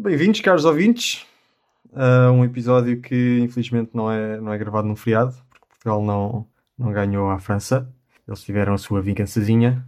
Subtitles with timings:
[0.00, 1.26] Bem-vindos, caros ouvintes,
[1.92, 6.46] a um episódio que infelizmente não é, não é gravado num feriado, porque Portugal não,
[6.78, 7.92] não ganhou à França.
[8.24, 9.84] Eles tiveram a sua vingançazinha.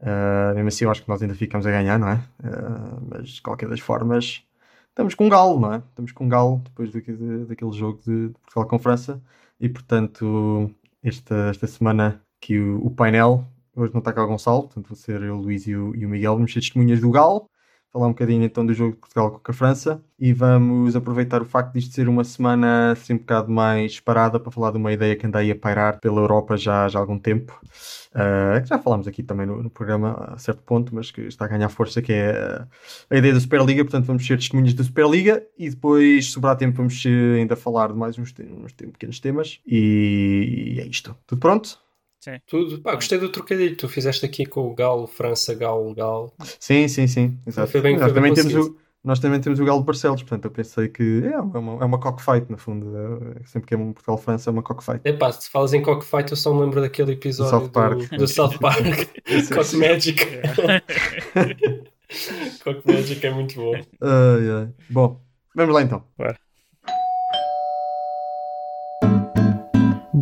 [0.00, 2.14] Uh, mesmo assim, eu acho que nós ainda ficamos a ganhar, não é?
[2.42, 4.42] Uh, mas de qualquer das formas,
[4.88, 5.82] estamos com um galo, não é?
[5.90, 9.22] Estamos com um galo depois de, daquele jogo de, Portugal com França.
[9.60, 10.74] E portanto,
[11.04, 13.46] esta, esta semana que o, o painel,
[13.76, 16.06] hoje não está cá o Gonçalo, portanto vou ser eu, o Luís e o, e
[16.06, 17.50] o Miguel, vamos ser testemunhas do galo
[17.92, 21.44] falar um bocadinho então do jogo de Portugal com a França e vamos aproveitar o
[21.44, 25.14] facto disto ser uma semana assim um bocado mais parada para falar de uma ideia
[25.14, 27.60] que anda aí a pairar pela Europa já, já há algum tempo.
[28.14, 31.46] Uh, que já falámos aqui também no, no, programa a certo ponto, mas que está
[31.46, 32.64] a ganhar força, que é
[33.10, 33.84] a, ideia da Superliga.
[33.84, 38.18] Portanto, vamos ser testemunhas da Superliga e depois, sobrar tempo, vamos ainda falar de mais
[38.18, 39.60] uns, uns pequenos temas.
[39.66, 41.16] E, e é isto.
[41.26, 41.78] Tudo pronto?
[42.22, 42.38] Sim.
[42.46, 42.80] Tudo.
[42.80, 43.76] Pá, gostei do trocadilho.
[43.76, 46.32] Tu fizeste aqui com o Galo, França, Galo, Galo.
[46.60, 47.36] Sim, sim, sim.
[47.44, 47.72] Exato.
[47.72, 50.50] Foi bem, nós, também temos o, nós também temos o Galo de Barcelos, portanto eu
[50.52, 52.96] pensei que é uma, é uma cockfight, no fundo.
[52.96, 55.00] É, sempre que é um Portugal-França é uma cockfight.
[55.02, 57.98] É pá, se falas em cockfight, eu só me lembro daquele episódio do South Park.
[57.98, 58.84] Do, do South Park.
[59.52, 60.24] Cock Magic.
[62.62, 63.74] Cock Magic é muito bom.
[63.74, 64.68] Ai, ai.
[64.88, 65.20] Bom,
[65.56, 66.04] vamos lá então.
[66.16, 66.38] Bora.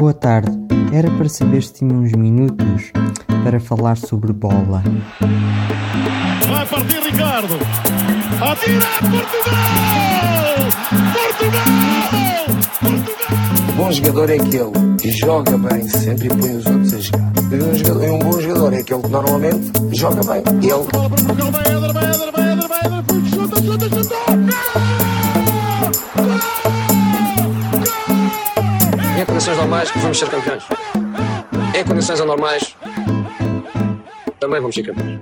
[0.00, 0.50] Boa tarde.
[0.94, 2.90] Era para saber se tinha uns minutos
[3.44, 4.82] para falar sobre bola.
[6.48, 7.54] Vai partir Ricardo.
[8.40, 9.52] Atira Portugal!
[11.12, 12.46] Portugal!
[12.80, 13.76] Portugal!
[13.76, 17.32] Bom jogador é aquele que joga bem sempre e põe os outros a jogar.
[17.52, 20.42] Um, jogador, um bom jogador é aquele que normalmente joga bem.
[20.62, 20.82] Ele.
[21.10, 24.14] Portugal vai, Eder, vai, Eder, vai, Eder, vai, Eder, chuta, chuta, chuta!
[29.20, 30.64] Em condições normais, vamos ser campeões.
[31.78, 32.74] Em condições anormais,
[34.38, 35.20] também vamos ser campeões.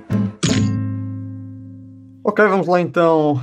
[2.22, 3.42] Ok, vamos lá então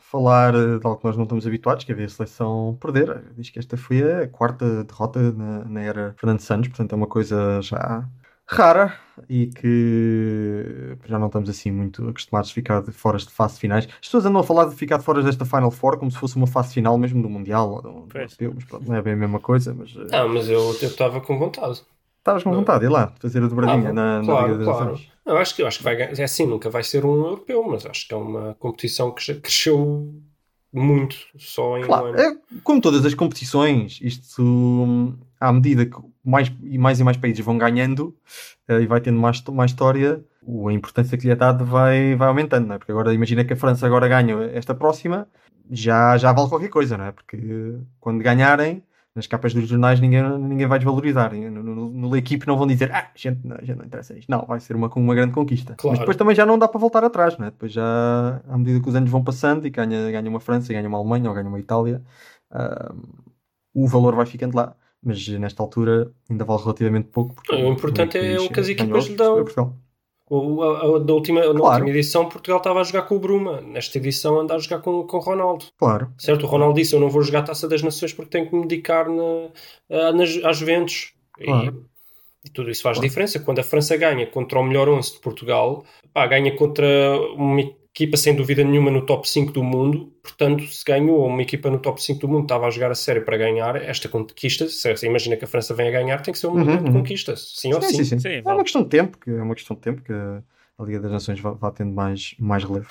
[0.00, 3.22] falar de algo que nós não estamos habituados, que é ver a seleção perder.
[3.38, 7.06] Diz que esta foi a quarta derrota na, na era Fernando Santos, portanto é uma
[7.06, 8.04] coisa já
[8.46, 8.94] rara
[9.28, 13.86] e que já não estamos assim muito acostumados a ficar de fora de fase finais.
[13.86, 16.36] As pessoas andam a falar de ficar de fora desta Final Four como se fosse
[16.36, 19.16] uma fase final mesmo do Mundial ou do, Europeu, mas pronto, não é bem a
[19.16, 19.74] mesma coisa.
[19.74, 21.82] Mas, eh, não, mas eu estava com vontade.
[22.18, 24.90] Estavas com vontade, ir lá, fazer a dobradinha ah, na, claro, na Liga das claro.
[24.92, 25.12] Nações.
[25.26, 26.18] Eu acho que, eu acho que vai ganhar.
[26.18, 29.34] É assim, nunca vai ser um europeu, mas acho que é uma competição que já
[29.34, 30.14] cresceu
[30.72, 32.20] muito só em claro, um ano.
[32.20, 37.44] É, como todas as competições, isto à medida que mais e mais e mais países
[37.44, 38.16] vão ganhando
[38.68, 40.24] uh, e vai tendo mais, mais história,
[40.68, 42.78] a importância que lhe é dada vai, vai aumentando, não é?
[42.78, 45.28] Porque agora imagina que a França agora ganha esta próxima,
[45.70, 47.12] já, já vale qualquer coisa, não é?
[47.12, 48.82] Porque quando ganharem
[49.14, 51.34] nas capas dos jornais ninguém, ninguém vai desvalorizar.
[51.34, 54.28] No, no, no equipe não vão dizer, ah, gente, não, gente não interessa isto.
[54.30, 55.74] Não, vai ser uma, uma grande conquista.
[55.74, 55.92] Claro.
[55.92, 57.50] Mas depois também já não dá para voltar atrás, não é?
[57.50, 60.88] Depois já, à medida que os anos vão passando e ganha, ganha uma França, ganha
[60.88, 62.02] uma Alemanha ou ganha uma Itália,
[62.50, 62.96] uh,
[63.74, 64.74] o valor vai ficando lá.
[65.04, 67.42] Mas nesta altura ainda vale relativamente pouco.
[67.50, 69.44] o importante é o que as equipas lhe dão.
[70.30, 71.58] O, a, a, da última, claro.
[71.58, 73.60] Na última edição, Portugal estava a jogar com o Bruma.
[73.60, 75.66] Nesta edição, anda a jogar com, com o Ronaldo.
[75.76, 76.10] Claro.
[76.16, 76.44] Certo?
[76.44, 78.66] O Ronaldo disse: Eu não vou jogar a taça das Nações porque tenho que me
[78.66, 81.12] dedicar na, nas, às Juventus.
[81.34, 81.86] Claro.
[82.44, 83.08] E, e, tudo isso faz claro.
[83.08, 83.40] diferença.
[83.40, 86.86] Quando a França ganha contra o melhor 11 de Portugal, pá, ganha contra
[87.36, 87.60] uma
[87.94, 91.78] equipa sem dúvida nenhuma no top 5 do mundo, portanto, se ganhou uma equipa no
[91.78, 95.06] top 5 do mundo, estava a jogar a sério para ganhar esta conquista, se você
[95.06, 96.92] imagina que a França vem a ganhar, tem que ser uma uhum, uhum.
[96.92, 97.96] conquista, sim, sim ou sim.
[97.98, 98.18] sim, sim.
[98.18, 101.00] sim é uma questão de tempo, que é uma questão de tempo que a Liga
[101.00, 102.88] das Nações vá, vá tendo mais, mais relevo.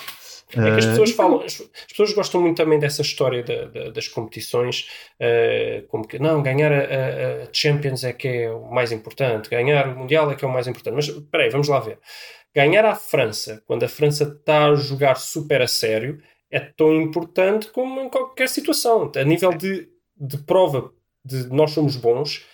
[0.53, 3.89] É que as pessoas uh, falam, as, pessoas gostam muito também dessa história da, da,
[3.89, 8.91] das competições, uh, como que não, ganhar a, a, Champions é que é o mais
[8.91, 10.93] importante, ganhar o Mundial é que é o mais importante.
[10.93, 11.97] Mas espera aí, vamos lá ver
[12.55, 17.69] ganhar à França, quando a França está a jogar super a sério, é tão importante
[17.69, 19.11] como em qualquer situação.
[19.15, 20.91] A nível de, de prova
[21.23, 22.45] de nós somos bons,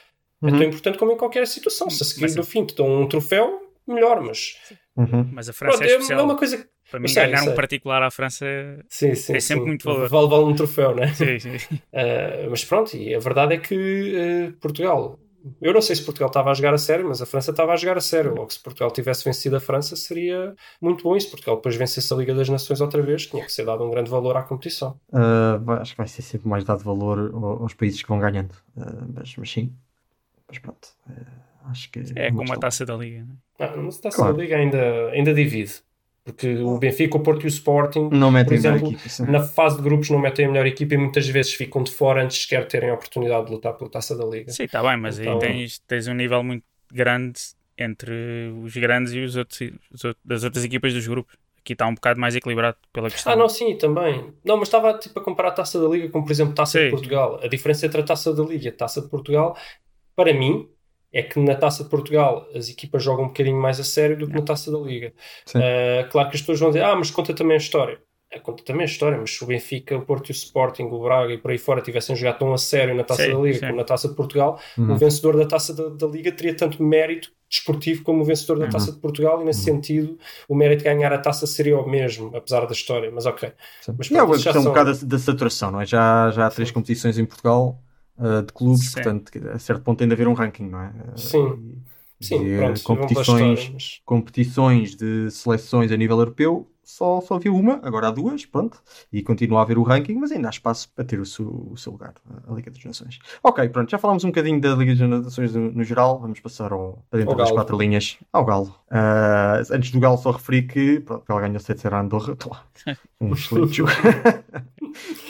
[0.42, 0.50] uhum.
[0.50, 0.68] é tão uhum.
[0.68, 1.90] importante como em qualquer situação.
[1.90, 4.56] Se a seguir do fim te dão um troféu, melhor, mas.
[4.96, 5.30] Uhum.
[5.32, 6.20] Mas a França Pronto, é, é especial.
[6.20, 7.52] É uma coisa para mim, sei, ganhar sei.
[7.52, 8.46] um particular à França
[8.88, 9.68] sim, sim, tem sempre sim.
[9.68, 10.08] muito valor.
[10.10, 11.14] Vale, vale um troféu, né?
[11.14, 11.56] Sim, sim.
[11.56, 15.20] Uh, mas pronto, e a verdade é que uh, Portugal
[15.62, 17.76] eu não sei se Portugal estava a jogar a sério, mas a França estava a
[17.76, 18.34] jogar a sério.
[18.36, 21.16] Logo, se Portugal tivesse vencido a França, seria muito bom.
[21.16, 23.84] E se Portugal depois vencesse a Liga das Nações outra vez, tinha que ser dado
[23.84, 25.00] um grande valor à competição.
[25.10, 28.52] Uh, acho que vai ser sempre mais dado valor aos países que vão ganhando.
[28.76, 29.74] Uh, mas, mas, sim,
[30.48, 30.88] mas pronto.
[31.10, 33.26] Uh, acho que é como a taça da Liga.
[33.26, 33.36] Né?
[33.60, 34.34] Ah, mas a taça claro.
[34.36, 35.82] da Liga ainda, ainda divide.
[36.28, 39.78] Porque o Benfica, o Porto e o Sporting, não metem por exemplo, equipe, na fase
[39.78, 42.68] de grupos não metem a melhor equipa e muitas vezes ficam de fora antes sequer
[42.68, 44.52] terem a oportunidade de lutar pela taça da Liga.
[44.52, 45.36] Sim, está bem, mas então...
[45.36, 47.40] aí tens, tens um nível muito grande
[47.78, 51.34] entre os grandes e os outros, os outros, das outras equipas dos grupos.
[51.62, 53.32] aqui está um bocado mais equilibrado pela questão.
[53.32, 54.34] Ah, não, sim, também.
[54.44, 56.86] Não, mas estava tipo a comparar a taça da Liga com, por exemplo, taça sim.
[56.86, 57.40] de Portugal.
[57.42, 59.58] A diferença entre a taça da Liga e a taça de Portugal,
[60.14, 60.68] para mim,
[61.18, 64.28] é que na Taça de Portugal as equipas jogam um bocadinho mais a sério do
[64.28, 65.12] que na Taça da Liga.
[65.50, 67.98] Uh, claro que as pessoas vão dizer, ah, mas conta também a história.
[68.30, 71.02] É, conta também a história, mas se o Benfica, o Porto e o Sporting, o
[71.02, 73.60] Braga e por aí fora tivessem jogado tão a sério na Taça sim, da Liga
[73.60, 73.66] sim.
[73.66, 74.94] como na Taça de Portugal, uhum.
[74.94, 78.66] o vencedor da Taça da, da, Liga teria tanto mérito desportivo como o vencedor da
[78.66, 78.72] uhum.
[78.72, 79.78] Taça de Portugal e nesse uhum.
[79.78, 83.52] sentido o mérito de ganhar a Taça seria o mesmo, apesar da história, mas ok.
[83.98, 84.62] Mas, pronto, é uma questão são...
[84.62, 85.86] um bocado da, saturação, não é?
[85.86, 87.82] Já, já há três competições em Portugal
[88.18, 88.94] uh, de clubes, Sim.
[88.94, 90.94] portanto, a certo ponto tem de haver um ranking, não é?
[91.16, 91.82] Sim.
[92.20, 94.02] E, Sim, e, pronto, competições, história, mas...
[94.06, 98.82] competições de seleções a nível europeu só, só viu uma, agora há duas, pronto,
[99.12, 101.76] e continua a haver o ranking, mas ainda há espaço para ter o seu, o
[101.76, 102.14] seu lugar,
[102.48, 103.20] a Liga das Nações.
[103.44, 106.72] Ok, pronto, já falámos um bocadinho da Liga das Nações no, no geral, vamos passar
[106.72, 108.74] ao, para dentro das quatro linhas, ao Galo.
[108.90, 112.64] Uh, antes do Galo, só referi que, pronto, ela ganhou 7 a Andorra, lá,
[113.20, 113.92] um excelente jogo.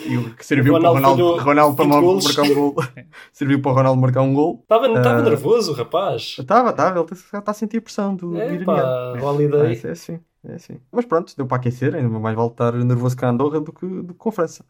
[0.05, 2.75] e que serviu para o Ronaldo, Ronaldo para marcar um gol.
[3.31, 4.59] serviu para o Ronaldo marcar um gol.
[4.63, 6.35] Estava uh, nervoso, rapaz.
[6.39, 9.79] Estava, estava, ele está a sentir a pressão do, é, pá, holiday.
[9.83, 10.19] É, é assim.
[10.47, 10.79] É assim.
[10.91, 13.85] Mas pronto, deu para aquecer, ainda mais vale estar nervoso com a Andorra do que,
[13.85, 14.63] do que com a França.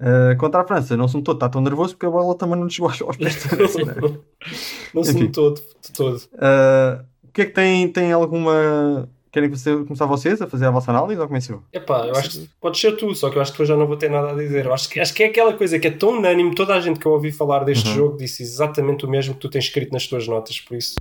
[0.00, 2.68] Uh, contra a França, não se notou, está tão nervoso porque a bola também não
[2.68, 3.44] chegou aos pés.
[3.46, 3.94] Né?
[4.94, 6.16] não se notou de todo.
[6.16, 9.08] Uh, o que é que tem, tem alguma.
[9.34, 11.60] Querem fazer, começar vocês a fazer a vossa análise ou começou?
[11.72, 13.84] Epá, eu acho que pode ser tu, só que eu acho que eu já não
[13.84, 14.66] vou ter nada a dizer.
[14.66, 17.00] Eu acho que, acho que é aquela coisa que é tão unânime, toda a gente
[17.00, 17.94] que eu ouvi falar deste uhum.
[17.96, 20.94] jogo disse exatamente o mesmo que tu tens escrito nas tuas notas, por isso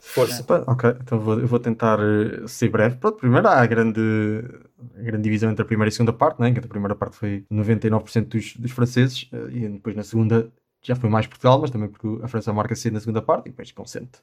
[0.00, 0.44] Força.
[0.66, 2.96] Ok, então vou, eu vou tentar eh, ser breve.
[2.96, 4.00] Pronto, primeiro há a grande,
[4.98, 6.52] a grande divisão entre a primeira e a segunda parte, né?
[6.52, 10.50] que a primeira parte foi 99% dos, dos franceses eh, e depois na segunda
[10.82, 13.50] já foi mais Portugal, mas também porque a França marca cedo na segunda parte e
[13.50, 14.18] depois consente.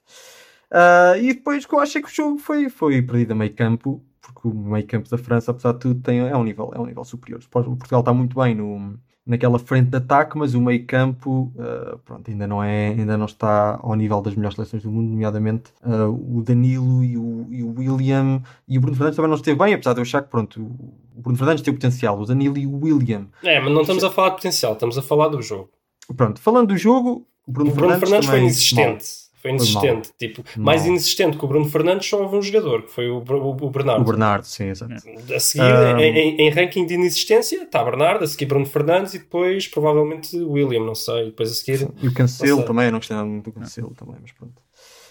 [0.71, 4.03] Uh, e depois que eu achei que o jogo foi, foi perdido a meio campo,
[4.21, 6.85] porque o meio campo da França, apesar de tudo, tem, é, um nível, é um
[6.85, 7.39] nível superior.
[7.41, 11.97] O Portugal está muito bem no, naquela frente de ataque, mas o meio campo uh,
[11.99, 15.71] pronto, ainda, não é, ainda não está ao nível das melhores seleções do mundo, nomeadamente
[15.83, 19.59] uh, o Danilo e o, e o, William e o Bruno Fernandes também não esteve
[19.59, 22.57] bem, apesar de eu achar que pronto, o Bruno Fernandes tem o potencial, o Danilo
[22.57, 23.27] e o William.
[23.43, 25.69] É, mas não estamos a falar de potencial, estamos a falar do jogo.
[26.15, 29.26] Pronto, falando do jogo, o Bruno, o Bruno Fernandes, Fernandes foi inexistente.
[29.47, 30.09] Foi inexistente.
[30.17, 30.65] Tipo, mal.
[30.65, 33.69] mais inexistente que o Bruno Fernandes só houve um jogador, que foi o, o, o
[33.69, 34.01] Bernardo.
[34.01, 34.93] O Bernardo, sim, exato.
[35.33, 35.99] A seguir, um...
[35.99, 40.83] em, em, ranking de inexistência, está Bernardo, a seguir Bruno Fernandes e depois provavelmente William,
[40.83, 41.25] não sei.
[41.25, 41.87] Depois a seguir.
[42.01, 44.61] E o Cancelo também, não gostei nada muito do Cancelo também, mas pronto.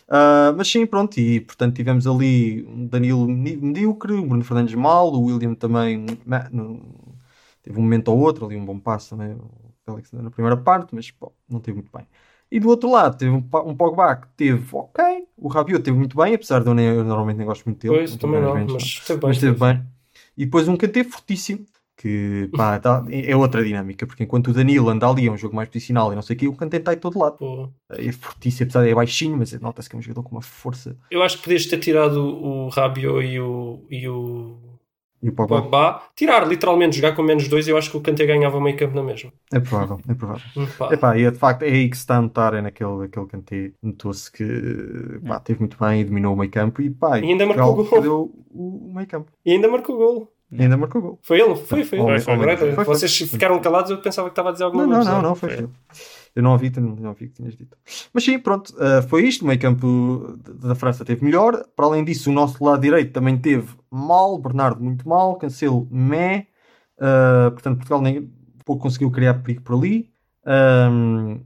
[0.08, 5.12] Uh, mas sim, pronto, e portanto tivemos ali um Danilo medíocre, o Bruno Fernandes mal,
[5.12, 6.06] o William também
[7.60, 9.50] teve um momento ou outro, ali um bom passo também, o
[9.84, 12.06] Félix na primeira parte, mas pô, não teve muito bem.
[12.50, 15.04] E do outro lado, teve um, um Pogba que teve ok,
[15.36, 17.98] o Rabiot teve muito bem, apesar de eu, nem, eu normalmente nem gosto muito dele.
[17.98, 19.28] Pois, também não, mas esteve bem.
[19.28, 19.82] Mas esteve bem.
[20.36, 21.64] E depois um Kanté fortíssimo,
[21.96, 25.56] que pá, tá, é outra dinâmica, porque enquanto o Danilo anda ali, é um jogo
[25.56, 27.72] mais posicional e não sei o que, o Kanté está em todo lado.
[27.90, 30.96] É fortíssimo, apesar de é baixinho, mas nota-se que é um jogador com uma força.
[31.10, 34.75] Eu acho que podias ter tirado o Rabiot e o, e o
[35.22, 35.62] e o Pogba?
[35.62, 36.02] Pogba?
[36.14, 38.94] Tirar, literalmente, jogar com menos dois, eu acho que o Kanté ganhava o meio campo
[38.94, 39.32] na mesma.
[39.52, 40.42] É provável, é provável.
[40.78, 40.92] Pá.
[40.92, 43.26] Epá, e é, de facto é aí que se está a notar, é naquele, naquele
[43.26, 47.24] Kanté, notou-se que pá, teve muito bem e dominou o meio campo e pá, e
[47.24, 48.32] ainda marcou o gol.
[48.52, 49.32] o meio campo.
[49.44, 50.32] E ainda marcou o gol.
[50.52, 51.18] E ainda marcou gol.
[51.22, 51.98] Foi ele, foi, foi.
[51.98, 55.10] Foi, foi, foi, foi, Vocês ficaram calados, eu pensava que estava a dizer alguma coisa.
[55.10, 55.50] Não, não, não, foi.
[55.50, 55.68] foi.
[56.36, 57.78] Eu não ouvi, não ouvi que tinhas dito.
[58.12, 59.42] Mas sim, pronto, uh, foi isto.
[59.42, 61.64] O meio campo da França teve melhor.
[61.74, 64.38] Para além disso, o nosso lado direito também teve mal.
[64.38, 65.36] Bernardo muito mal.
[65.36, 66.48] Cancelo mé.
[66.98, 68.30] Uh, portanto, Portugal nem
[68.66, 70.10] pouco conseguiu criar perigo por ali.
[70.46, 71.40] Um,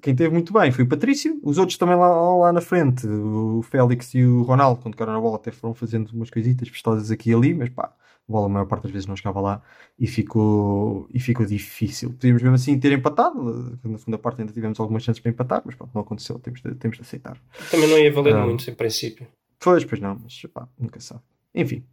[0.00, 1.40] quem teve muito bem foi o Patrício.
[1.42, 5.20] Os outros também lá, lá na frente, o Félix e o Ronaldo, quando tocaram na
[5.20, 7.92] bola, até foram fazendo umas coisitas vistosas aqui e ali, mas pá,
[8.28, 9.62] a bola a maior parte das vezes não chegava lá
[9.98, 12.10] e ficou, e ficou difícil.
[12.10, 15.74] Podíamos mesmo assim ter empatado, na segunda parte ainda tivemos algumas chances para empatar, mas
[15.74, 17.38] pronto, não aconteceu, temos de, temos de aceitar.
[17.70, 19.26] Também não ia valer muito em princípio.
[19.58, 21.22] Pois, pois não, mas pá, nunca sabe.
[21.54, 21.84] Enfim,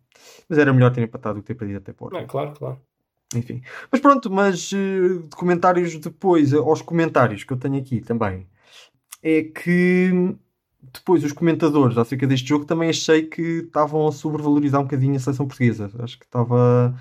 [0.49, 2.13] mas era melhor ter empatado do que ter perdido até por.
[2.13, 2.79] É, claro, claro.
[3.33, 3.61] Enfim,
[3.91, 8.47] mas pronto, mas uh, de comentários depois, aos comentários que eu tenho aqui também,
[9.23, 10.35] é que
[10.93, 15.19] depois os comentadores acerca deste jogo também achei que estavam a sobrevalorizar um bocadinho a
[15.19, 15.91] seleção portuguesa.
[15.99, 16.95] Acho que estava.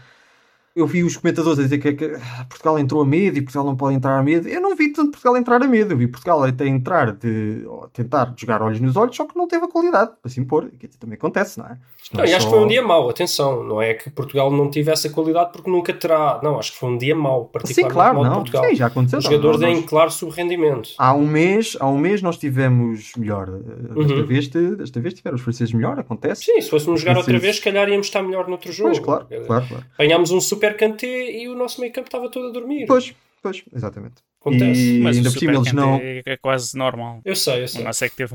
[0.74, 2.08] Eu vi os comentadores a dizer que, que,
[2.48, 4.48] Portugal entrou a medo e Portugal não pode entrar a medo.
[4.48, 5.92] Eu não vi tanto Portugal entrar a medo.
[5.92, 9.64] Eu vi Portugal até entrar de tentar jogar olhos nos olhos, só que não teve
[9.66, 10.68] a qualidade para se impor.
[10.76, 11.78] Que também acontece, não é?
[12.12, 13.62] Não, não, é e acho que foi um dia mau, atenção.
[13.62, 16.40] Não é que Portugal não tivesse a qualidade porque nunca terá.
[16.42, 18.34] Não, acho que foi um dia mau, particularmente Sim, claro, mau não.
[18.34, 18.64] Portugal.
[18.64, 19.18] Sim, já aconteceu.
[19.20, 20.90] Os jogadores em claro subrendimento.
[20.98, 23.46] Há um mês, há um mês nós tivemos melhor.
[23.46, 24.26] Desta, uhum.
[24.26, 26.44] vez, desta vez tiveram os franceses melhor, acontece.
[26.44, 28.90] Sim, se fôssemos jogar outra vez, se calhar íamos estar melhor noutro jogo.
[28.90, 29.84] Pois, claro, claro, claro.
[29.96, 32.86] Ganhámos um super canté e o nosso meio campo estava todo a dormir.
[32.86, 34.22] Pois, pois, exatamente.
[34.40, 34.96] Acontece.
[34.96, 36.00] E Mas ainda por cima eles não.
[36.02, 37.20] É quase normal.
[37.24, 37.84] Eu sei, eu sei.
[37.84, 38.34] Nosso é que teve.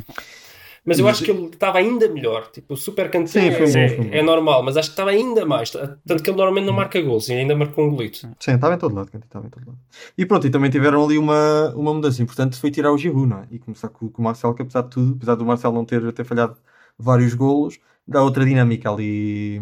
[0.85, 2.49] Mas eu acho que ele estava ainda melhor.
[2.51, 5.69] Tipo, o Super Cantinho é, é, normal, mas acho que estava ainda mais.
[5.69, 8.17] Tanto que ele normalmente não marca gols e ainda marcou um golito.
[8.17, 9.09] Sim, estava em todo lado.
[9.13, 9.77] Estava em todo lado.
[10.17, 12.57] E pronto, e também tiveram ali uma, uma mudança importante.
[12.57, 13.47] Foi tirar o Giroud, não é?
[13.51, 16.11] E começar com, com o Marcelo, que apesar de tudo, apesar do Marcelo não ter,
[16.13, 16.55] ter falhado
[16.97, 17.79] vários golos,
[18.09, 19.61] dá outra dinâmica ali,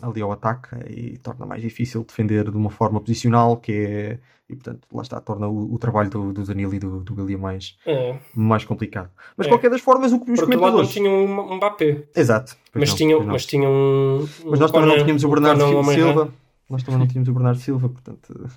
[0.00, 4.54] ali ao ataque e torna mais difícil defender de uma forma posicional, que é e
[4.54, 7.76] portanto lá está, torna o, o trabalho do, do Danilo e do, do William mais,
[7.86, 8.16] é.
[8.34, 9.10] mais complicado.
[9.36, 9.54] Mas de é.
[9.56, 10.86] qualquer das formas, o que os comentadores...
[10.86, 12.04] não tinham um, um Mbappé.
[12.14, 12.56] Exato.
[12.74, 16.32] Mas, não, tinham, mas tinham um, Mas nós também não tínhamos o Bernardo Silva.
[16.68, 18.48] Nós também não tínhamos o Bernardo Silva, portanto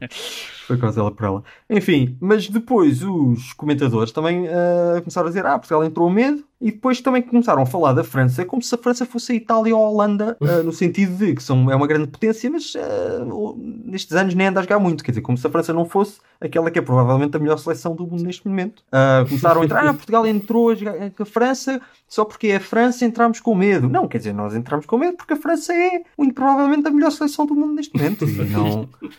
[0.66, 1.44] foi quase ela por ela.
[1.68, 6.70] Enfim, mas depois os comentadores também uh, começaram a dizer: Ah, Portugal entrou medo, e
[6.70, 9.84] depois também começaram a falar da França como se a França fosse a Itália ou
[9.84, 14.12] a Holanda, uh, no sentido de que são, é uma grande potência, mas uh, nestes
[14.12, 15.02] anos nem anda a jogar muito.
[15.02, 17.96] Quer dizer, como se a França não fosse aquela que é provavelmente a melhor seleção
[17.96, 18.84] do mundo neste momento.
[18.88, 22.56] Uh, começaram a entrar, ah, Portugal entrou a jogar com a França só porque é
[22.56, 23.88] a França entramos com medo.
[23.88, 27.10] Não, quer dizer, nós entramos com medo porque a França é muito provavelmente a melhor
[27.10, 28.24] seleção do mundo neste momento.
[28.24, 28.88] E não.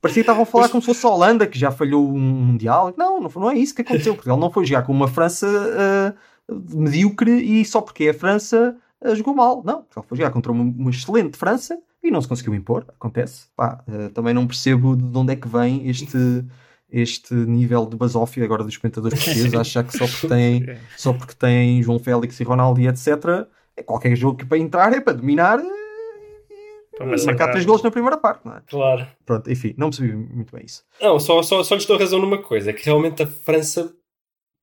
[0.00, 2.94] Parecia que estavam a falar como se fosse a Holanda, que já falhou um Mundial.
[2.96, 4.14] Não, não, não é isso que aconteceu.
[4.14, 6.14] Portugal não foi jogar com uma França
[6.50, 9.62] medíocre e só porque a França uh, jogou mal.
[9.64, 12.84] Não, ele foi jogar contra uma, uma, excelente França e não se conseguiu impor.
[12.88, 13.46] Acontece.
[13.54, 16.44] Pá, uh, também não percebo de onde é que vem este,
[16.90, 19.54] este nível de basófia agora dos comentadores portugueses.
[19.58, 23.46] achar que só porque têm, só porque têm João Félix e Ronaldo e etc.
[23.76, 25.60] É qualquer jogo que para entrar é para dominar.
[26.96, 28.62] Para marcar três gols na primeira parte, não é?
[28.66, 29.06] Claro.
[29.24, 30.82] Pronto, enfim, não percebi muito bem isso.
[31.00, 33.94] Não, só, só, só lhes dou razão numa coisa: é que realmente a França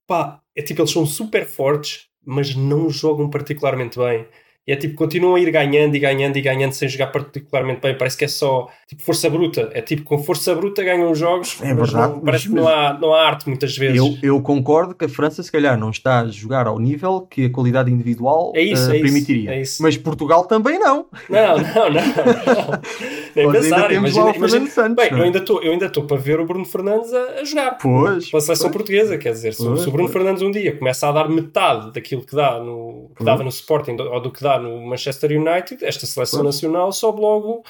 [0.06, 4.28] pá, é tipo, eles são super fortes, mas não jogam particularmente bem.
[4.68, 7.96] E é tipo, continuam a ir ganhando e ganhando e ganhando sem jogar particularmente bem.
[7.96, 9.70] Parece que é só tipo força bruta.
[9.74, 11.60] É tipo, com força bruta ganham os jogos.
[11.62, 12.14] É verdade.
[12.14, 13.98] Não, parece que não há, não há arte muitas vezes.
[13.98, 17.46] Eu, eu concordo que a França, se calhar, não está a jogar ao nível que
[17.46, 19.44] a qualidade individual é isso, uh, é permitiria.
[19.44, 19.84] Isso, é isso.
[19.84, 21.06] Mas Portugal também não.
[21.30, 21.92] Não, não, não.
[21.92, 22.82] não.
[23.36, 23.92] Nem pensar.
[23.92, 27.14] Imagina, imagina, Santos, bem, eu ainda estou eu ainda estou para ver o Bruno Fernandes
[27.14, 27.78] a, a jogar.
[27.78, 28.32] Pois.
[28.32, 28.78] Pela seleção pois.
[28.78, 29.18] portuguesa.
[29.18, 30.14] Quer dizer, pois, se, o Bruno pois.
[30.14, 33.98] Fernandes um dia começa a dar metade daquilo que, dá no, que dava no Sporting
[34.00, 37.64] ou do que dá no Manchester United, esta seleção nacional sobe logo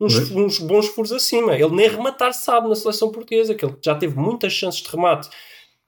[0.00, 1.54] uns, uns, bons furos acima.
[1.54, 5.28] Ele nem rematar sabe na seleção portuguesa, que ele já teve muitas chances de remate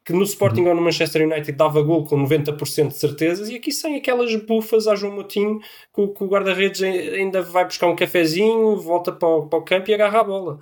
[0.05, 0.69] que no Sporting uhum.
[0.71, 4.89] ou no Manchester United dava gol com 90% de certezas e aqui sem aquelas bufas
[4.89, 5.61] a João Moutinho
[5.95, 9.91] que, que o guarda-redes ainda vai buscar um cafezinho, volta para o, para o campo
[9.91, 10.59] e agarra a bola.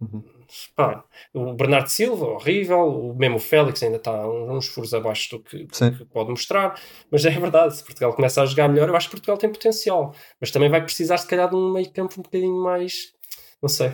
[0.00, 0.39] Uhum.
[0.74, 5.66] Pá, o Bernardo Silva, horrível, o mesmo Félix ainda está uns furos abaixo do que,
[5.66, 6.80] que, pode mostrar,
[7.10, 10.14] mas é verdade, se Portugal começa a jogar melhor, eu acho que Portugal tem potencial,
[10.40, 13.12] mas também vai precisar se calhar de um meio campo um bocadinho mais,
[13.62, 13.92] não sei.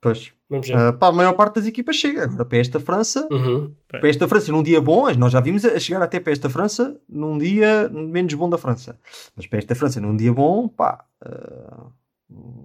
[0.00, 0.32] Pois.
[0.52, 0.76] Vamos ver.
[0.76, 2.24] Uh, pá, a maior parte das equipas chega.
[2.24, 3.74] Agora, para esta França, uhum.
[3.88, 6.94] para esta França, num dia bom, nós já vimos a chegar até para esta França
[7.08, 8.98] num dia menos bom da França.
[9.34, 11.90] Mas para esta França, num dia bom, pá, uh,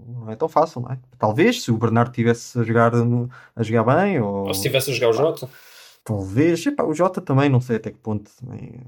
[0.07, 0.99] não é tão fácil, não é?
[1.17, 2.91] Talvez se o Bernardo tivesse a jogar,
[3.55, 5.49] a jogar bem, ou, ou se tivesse a jogar o Jota.
[6.03, 8.81] Talvez, epá, o Jota também, não sei até que ponto também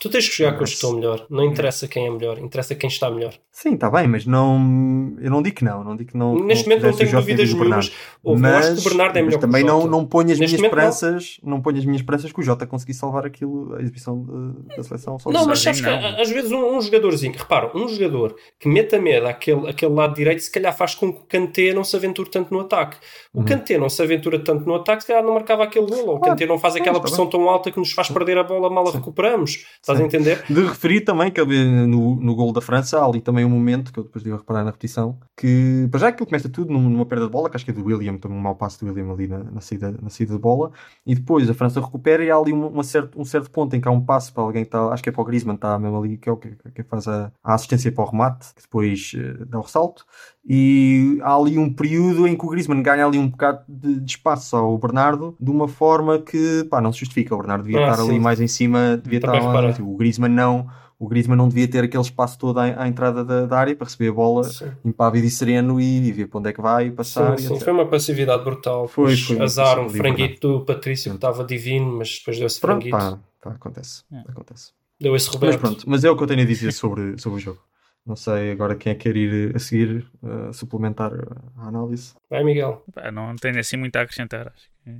[0.00, 1.26] Tu tens que jogar com os que estão melhor.
[1.30, 3.34] Não interessa quem é melhor, interessa quem está melhor.
[3.50, 5.16] Sim, está bem, mas não.
[5.20, 5.84] Eu não digo que não.
[5.84, 7.92] não, digo que não Neste momento não tenho dúvidas nenhumas.
[8.24, 9.84] Mas, acho que o Bernardo é melhor também que o Jota.
[9.84, 11.38] não, não ponho as Neste minhas esperanças.
[11.42, 11.50] Não.
[11.52, 14.82] não ponho as minhas esperanças que o Jota conseguisse salvar aquilo, a exibição de, da
[14.82, 15.18] seleção.
[15.18, 18.98] Só não, mas sabes que às vezes um, um, jogadorzinho, repara, um jogador que meta
[18.98, 22.28] medo àquele, àquele lado direito, se calhar faz com que o Kanté não se aventure
[22.28, 22.96] tanto no ataque.
[23.32, 23.44] O.
[23.44, 26.08] Kanté não se aventura tanto no ataque, se calhar não marcava aquele gol.
[26.08, 28.68] Ou o Kanté não faz aquela pressão tão alta que nos faz perder a bola
[28.68, 29.64] mal a recuperamos.
[29.84, 30.42] Estás a entender?
[30.48, 33.98] De referi também que no, no gol da França há ali também um momento que
[33.98, 37.30] eu depois devo reparar na repetição que para já aquilo começa tudo numa perda de
[37.30, 39.38] bola, que acho que é do William, também um mau passo do William ali na,
[39.44, 40.70] na, saída, na saída de bola,
[41.04, 43.80] e depois a França recupera e há ali uma, uma certo, um certo ponto em
[43.80, 45.78] que há um passo para alguém que está, acho que é para o Griezmann, está
[45.78, 48.62] mesmo ali, que é o que, que faz a, a assistência para o remate, que
[48.62, 50.06] depois uh, dá o ressalto,
[50.46, 54.10] e há ali um período em que o Griezmann ganha ali um bocado de, de
[54.10, 57.34] espaço ao Bernardo de uma forma que pá, não se justifica.
[57.34, 58.10] O Bernardo devia ah, estar sim.
[58.10, 60.66] ali mais em cima, devia estar lá, tipo, o Griezmann não
[60.98, 63.84] o Griezmann não devia ter aquele espaço todo à, à entrada da, da, área para
[63.84, 64.70] receber a bola sim.
[64.84, 67.38] impávido e sereno e, e ver para onde é que vai e passar.
[67.38, 67.60] Sim, sim.
[67.60, 68.86] foi uma passividade brutal.
[68.86, 72.96] Foi, foi azar, um franguito do Patrício que estava divino, mas depois deu-se franguito.
[72.96, 74.20] Pá, pá, acontece, é.
[74.20, 74.72] acontece.
[75.00, 75.52] Deu esse Roberto.
[75.52, 77.58] Mas pronto, mas é o que eu tenho a dizer sobre, sobre o jogo.
[78.06, 81.12] Não sei agora quem é que quer ir a seguir uh, suplementar
[81.56, 82.14] a análise.
[82.28, 82.84] Vai, Miguel.
[83.12, 84.48] não tenho assim muito a acrescentar.
[84.48, 84.90] Acho que,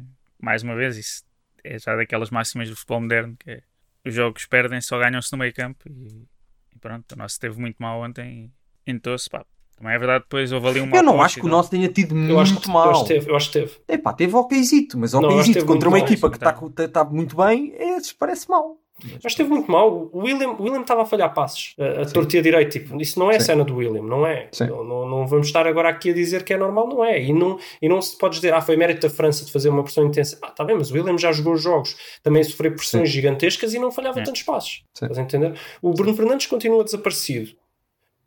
[0.40, 1.22] mais uma vez, isso
[1.62, 3.62] é já daquelas máximas do futebol moderno que é,
[4.06, 6.26] os jogos perdem, só ganham-se no meio campo e,
[6.74, 8.50] e, pronto, o nosso esteve muito mal ontem
[8.86, 9.44] e entrou-se, pá.
[9.76, 12.14] Também é verdade, depois houve ali um Eu não acho que o nosso tenha tido
[12.14, 12.86] eu muito que, mal.
[12.86, 13.30] Eu acho que teve.
[13.30, 13.76] Eu acho que teve.
[13.88, 17.96] Epá, teve okzito, mas okzito contra uma equipa que está tá, tá muito bem, é,
[18.18, 18.78] parece mal.
[19.22, 20.10] Mas esteve muito mal.
[20.12, 22.70] O William, o William estava a falhar passos, a, a tortia direito.
[22.70, 23.46] Tipo, isso não é Sim.
[23.46, 24.48] cena do William, não é?
[24.60, 27.20] Não, não, não, vamos estar agora aqui a dizer que é normal, não é.
[27.20, 29.82] E não, e não se pode dizer, ah, foi mérito da França de fazer uma
[29.82, 30.38] pressão intensa.
[30.40, 33.14] Ah, tá bem, mas o William já jogou jogos, também sofreu pressões Sim.
[33.14, 34.84] gigantescas e não falhava tantos passos.
[34.94, 35.54] Estás a entender?
[35.82, 37.50] O Bruno Fernandes continua desaparecido.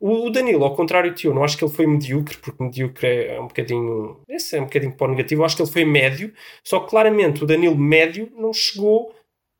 [0.00, 3.04] O Danilo, ao contrário de ti, eu não acho que ele foi medíocre, porque medíocre
[3.04, 4.20] é, é um bocadinho.
[4.28, 5.42] Esse é um bocadinho para o negativo.
[5.42, 6.32] Eu acho que ele foi médio,
[6.62, 9.12] só que claramente o Danilo médio não chegou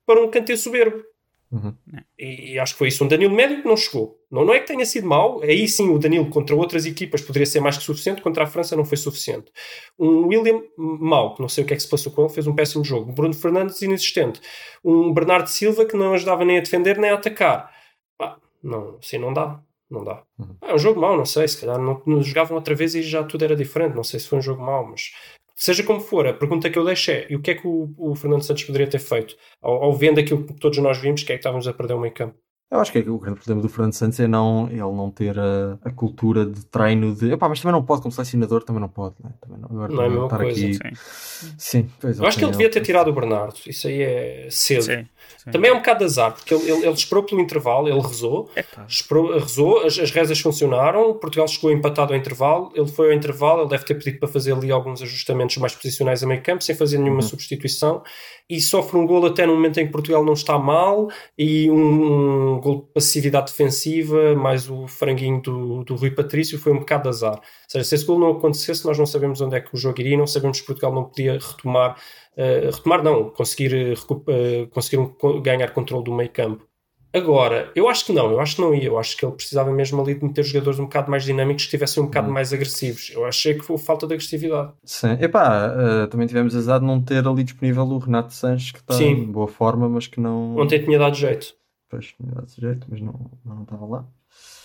[0.08, 1.04] para um canteiro soberbo.
[1.52, 1.74] Uhum.
[2.18, 3.04] E, e, acho que foi isso.
[3.04, 4.18] Um Danilo médio que não chegou.
[4.30, 7.46] Não, não é que tenha sido mau, aí sim o Danilo contra outras equipas poderia
[7.46, 9.50] ser mais que suficiente, contra a França não foi suficiente.
[9.98, 12.46] Um William mau, que não sei o que é que se passou com ele, fez
[12.46, 13.10] um péssimo jogo.
[13.10, 14.40] Um Bruno Fernandes inexistente.
[14.82, 17.70] Um Bernardo Silva que não ajudava nem a defender nem a atacar.
[18.16, 19.60] Pá, não, assim não dá.
[19.90, 20.22] Não dá.
[20.38, 20.56] Uhum.
[20.60, 23.24] É um jogo mau, não sei, se calhar não, não jogavam outra vez e já
[23.24, 23.94] tudo era diferente.
[23.94, 25.12] Não sei se foi um jogo mau, mas
[25.58, 27.92] Seja como for, a pergunta que eu deixo é: e o que é que o,
[27.98, 31.32] o Fernando Santos poderia ter feito ao, ao vendo aquilo que todos nós vimos, que
[31.32, 32.38] é que estávamos a perder o meio campo?
[32.70, 35.38] Eu acho que é o grande problema do Fernando Santos é não, ele não ter
[35.38, 37.32] a, a cultura de treino de.
[37.32, 39.14] Epá, mas também não pode, como selecionador, também não pode.
[39.24, 39.30] Né?
[39.40, 40.66] Também não, agora, não é a mesma coisa.
[40.66, 40.74] Aqui...
[40.74, 43.56] Sim, sim pois, Eu acho que ele devia ter tirado o Bernardo.
[43.66, 44.82] Isso aí é cedo.
[44.82, 45.06] Sim,
[45.38, 45.50] sim.
[45.50, 48.50] Também é um bocado de azar, porque ele, ele, ele esperou pelo intervalo, ele rezou,
[48.86, 53.62] esperou, rezou, as, as rezas funcionaram, Portugal chegou empatado ao intervalo, ele foi ao intervalo,
[53.62, 56.74] ele deve ter pedido para fazer ali alguns ajustamentos mais posicionais a meio campo, sem
[56.74, 57.28] fazer nenhuma uhum.
[57.28, 58.02] substituição,
[58.48, 62.57] e sofre um gol até no momento em que Portugal não está mal, e um,
[62.58, 67.04] um gol de passividade defensiva, mais o franguinho do, do Rui Patrício, foi um bocado
[67.04, 67.36] de azar.
[67.36, 70.00] Ou seja, se esse gol não acontecesse, nós não sabemos onde é que o jogo
[70.00, 71.96] iria, não sabemos que Portugal não podia retomar,
[72.36, 76.68] uh, retomar não, conseguir, uh, conseguir um, ganhar controle do meio campo.
[77.10, 78.84] Agora, eu acho que não, eu acho que não ia.
[78.84, 81.68] Eu acho que ele precisava mesmo ali de meter jogadores um bocado mais dinâmicos que
[81.68, 82.32] estivessem um bocado hum.
[82.32, 83.10] mais agressivos.
[83.14, 84.72] Eu achei que foi falta de agressividade.
[84.84, 88.80] Sim, epá, uh, também tivemos azar de não ter ali disponível o Renato Sanches, que
[88.80, 89.10] está Sim.
[89.10, 90.56] em boa forma, mas que não.
[90.56, 91.54] Ontem tinha dado jeito.
[91.88, 94.06] Pois, tinha dado jeito, mas não, não estava lá.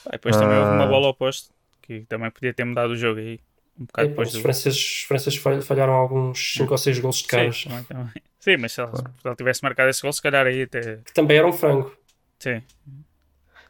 [0.06, 0.88] Ah, depois também houve uma ah.
[0.88, 3.40] bola oposta, que também podia ter mudado o jogo aí.
[3.80, 4.42] Um bocado é, depois os, do...
[4.42, 7.58] franceses, os franceses falharam alguns 5 ou 6 gols de caras.
[7.58, 8.14] Sim, também, também.
[8.40, 10.98] Sim, mas se ele tivesse marcado esse gol, se calhar aí até.
[10.98, 11.96] Que também era um frango.
[12.38, 12.62] Sim.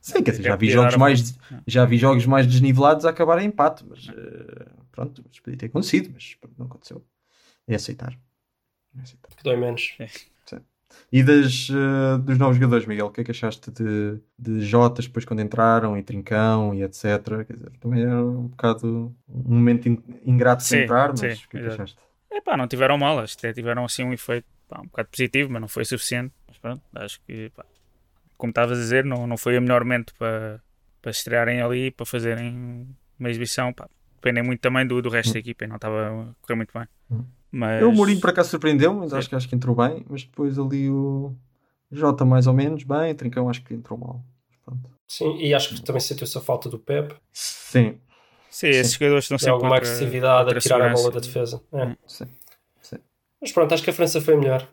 [0.02, 3.48] Sim, quer dizer, já vi, jogos mais, já vi jogos mais desnivelados a acabar em
[3.48, 7.06] empate, mas uh, pronto, mas podia ter acontecido, mas não aconteceu.
[7.66, 8.14] É aceitar.
[8.98, 9.30] É aceitar.
[9.34, 9.96] Que dói menos.
[10.00, 10.08] É.
[11.12, 15.06] E das, uh, dos novos jogadores, Miguel, o que é que achaste de, de Jotas
[15.06, 17.46] depois quando entraram, e Trincão e etc?
[17.46, 19.88] Quer dizer, também era um bocado um momento
[20.26, 21.98] ingrato de entrar, mas sim, o que é que achaste?
[22.32, 25.52] É pá, não tiveram mal, acho que tiveram assim um efeito pá, um bocado positivo,
[25.52, 26.34] mas não foi suficiente.
[26.48, 27.66] Mas pronto, acho que, pá,
[28.38, 30.62] como estavas a dizer, não, não foi o melhor momento para,
[31.02, 32.88] para estrearem ali, para fazerem
[33.20, 33.72] uma exibição.
[33.72, 35.34] Pá, dependem muito também do, do resto hum.
[35.34, 36.88] da equipa, não estava a correr muito bem.
[37.56, 37.84] Mas...
[37.84, 40.04] O Mourinho para cá surpreendeu, mas acho que, acho que entrou bem.
[40.10, 41.36] Mas depois ali o
[41.92, 44.24] Jota mais ou menos bem, Trincão acho que entrou mal.
[44.66, 44.90] Pronto.
[45.08, 47.14] Sim, e acho que também sentiu-se a falta do Pep.
[47.32, 48.00] Sim.
[48.50, 51.62] Sim, esses jogadores estão sempre alguma agressividade a tirar a bola da defesa.
[51.72, 51.96] É.
[52.08, 52.26] Sim.
[52.82, 52.98] Sim.
[53.40, 54.68] Mas pronto, acho que a França foi melhor.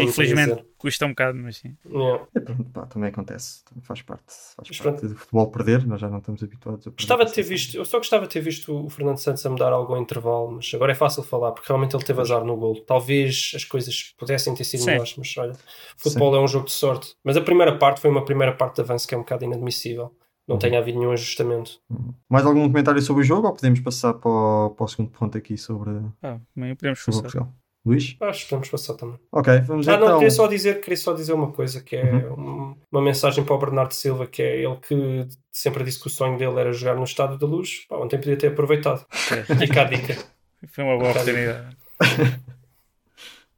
[0.00, 1.76] Infelizmente custa um bocado, mas sim.
[1.84, 2.24] Yeah.
[2.34, 6.00] É, pronto, pá, também acontece, também faz parte, faz mas parte do futebol perder, nós
[6.00, 8.86] já não estamos habituados a gostava de ter visto, Eu só gostava de ter visto
[8.86, 11.96] o Fernando Santos a mudar algo ao intervalo, mas agora é fácil falar, porque realmente
[11.96, 12.80] ele teve azar no gol.
[12.86, 15.54] Talvez as coisas pudessem ter sido melhores, mas olha,
[15.96, 16.38] futebol sim.
[16.38, 17.14] é um jogo de sorte.
[17.24, 20.14] Mas a primeira parte foi uma primeira parte de avanço que é um bocado inadmissível.
[20.46, 20.60] Não uhum.
[20.60, 21.78] tenha havido nenhum ajustamento.
[21.90, 22.14] Uhum.
[22.26, 25.36] Mais algum comentário sobre o jogo ou podemos passar para o, para o segundo ponto
[25.36, 25.90] aqui sobre.
[26.22, 27.48] Ah, podemos passar.
[27.88, 28.16] Luís?
[28.20, 29.18] Acho que vamos passar também.
[29.32, 30.08] Ok, vamos ah, então.
[30.08, 32.76] não, queria só, dizer, queria só dizer uma coisa, que é uhum.
[32.90, 36.38] uma mensagem para o Bernardo Silva, que é ele que sempre disse que o sonho
[36.38, 37.86] dele era jogar no Estado da Luz.
[37.88, 39.04] Pá, ontem podia ter aproveitado.
[39.32, 39.54] É.
[39.56, 40.16] Fica a dica.
[40.68, 41.76] Foi uma boa oportunidade.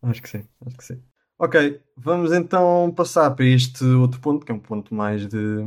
[0.02, 1.02] acho que sim, acho que sim.
[1.38, 5.64] Ok, vamos então passar para este outro ponto, que é um ponto mais de,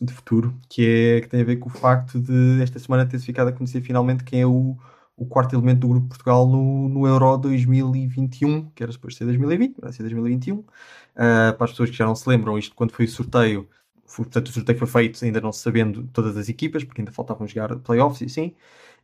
[0.00, 3.18] de futuro, que, é, que tem a ver com o facto de esta semana ter
[3.18, 4.76] ficado a conhecer finalmente quem é o
[5.16, 9.80] o quarto elemento do grupo Portugal no, no Euro 2021, que era de ser 2020,
[9.80, 10.56] vai ser 2021.
[10.56, 10.64] Uh,
[11.56, 13.68] para as pessoas que já não se lembram, isto quando foi o sorteio,
[14.06, 17.46] foi, portanto, o sorteio foi feito ainda não sabendo todas as equipas, porque ainda faltavam
[17.46, 18.54] jogar playoffs e assim.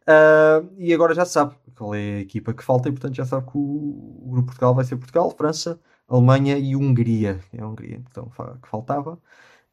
[0.02, 3.46] Uh, e agora já sabe qual é a equipa que falta, e portanto já sabe
[3.46, 7.40] que o, o grupo Portugal vai ser Portugal, França, Alemanha e Hungria.
[7.52, 8.30] É a Hungria então,
[8.62, 9.18] que faltava.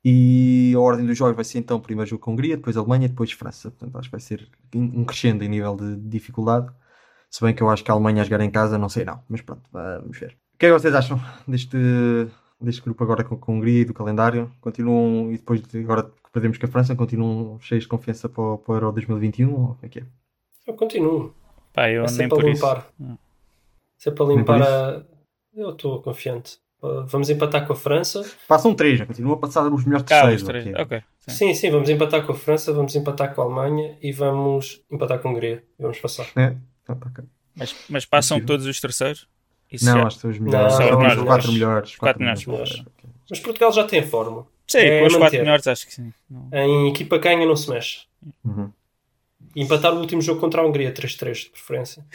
[0.03, 2.79] E a ordem dos jogos vai ser então primeiro jogo com a Hungria, depois a
[2.79, 3.71] Alemanha, depois França.
[3.71, 6.67] Portanto, acho que vai ser um crescendo em nível de dificuldade.
[7.29, 9.21] Se bem que eu acho que a Alemanha a jogar em casa, não sei não.
[9.27, 10.37] Mas pronto, vamos ver.
[10.53, 11.77] O que é que vocês acham deste,
[12.59, 14.51] deste grupo agora com, com a Hungria e do calendário?
[14.61, 18.41] Continuam, e depois de agora que perdemos com a França, continuam cheios de confiança para,
[18.41, 19.53] o, para o Euro 2021?
[19.53, 20.03] Ou o que é que é?
[20.65, 21.33] Eu continuo.
[21.73, 22.87] Pá, eu é nem para por limpar.
[22.99, 23.19] isso.
[23.97, 25.05] Se é para limpar a.
[25.53, 26.59] Eu estou confiante.
[26.81, 28.23] Vamos empatar com a França.
[28.47, 30.41] Passam três, já continua a passar os melhores terceiros.
[30.43, 30.67] os três.
[30.67, 30.81] ok.
[30.83, 31.03] Ok.
[31.27, 31.31] sim.
[31.31, 35.19] Sim, sim, vamos empatar com a França, vamos empatar com a Alemanha e vamos empatar
[35.19, 35.63] com a Hungria.
[35.77, 36.27] E vamos passar.
[36.35, 37.23] É, tá, tá.
[37.55, 38.47] Mas, mas passam Possível.
[38.47, 39.27] todos os terceiros?
[39.71, 40.71] Isso Não, já- acho que são os melhores.
[40.73, 41.95] Não, São são os quatro melhores.
[41.95, 42.45] Quatro melhores.
[42.45, 42.83] melhores.
[43.29, 44.47] Mas Portugal já tem a forma.
[44.67, 46.13] Sim, É com os quatro melhores acho que sim.
[46.29, 48.01] Não- Em equipa ganha não se mexe.
[48.45, 48.71] Uhum.
[49.55, 52.05] E empatar o último jogo contra a Hungria, 3-3 de preferência.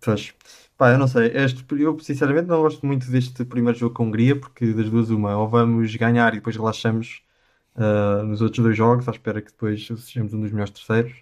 [0.00, 0.32] Pois.
[0.76, 1.28] Pá, eu não sei.
[1.34, 5.08] Este, eu sinceramente não gosto muito deste primeiro jogo com a Hungria, porque das duas,
[5.10, 7.22] uma, ou vamos ganhar e depois relaxamos
[7.74, 11.14] ah, nos outros dois jogos, à espera que depois sejamos um dos melhores terceiros,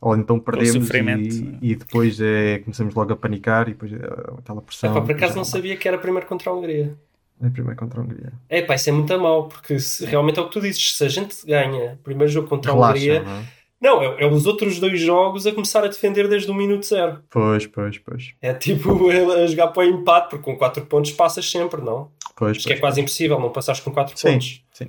[0.00, 3.96] ou então perdemos e, e depois é, começamos logo a panicar e depois é,
[4.38, 4.90] aquela pressão.
[4.92, 6.96] Epá, por acaso não sabia que era primeiro contra a Hungria.
[7.42, 8.32] É primeiro contra a Hungria.
[8.50, 10.96] É pá, isso é muito a mal, porque se- realmente é o que tu dizes.
[10.96, 13.59] Se a gente ganha primeiro jogo contra a Relaxa, Hungria, não é?
[13.80, 17.20] Não, é, é os outros dois jogos a começar a defender desde o minuto zero.
[17.30, 18.32] Pois, pois, pois.
[18.42, 22.10] É tipo a jogar para o empate, porque com 4 pontos passas sempre, não?
[22.36, 24.62] pois, Isto que é pois, quase impossível, não passares com 4 Sim, pontos.
[24.72, 24.88] sim.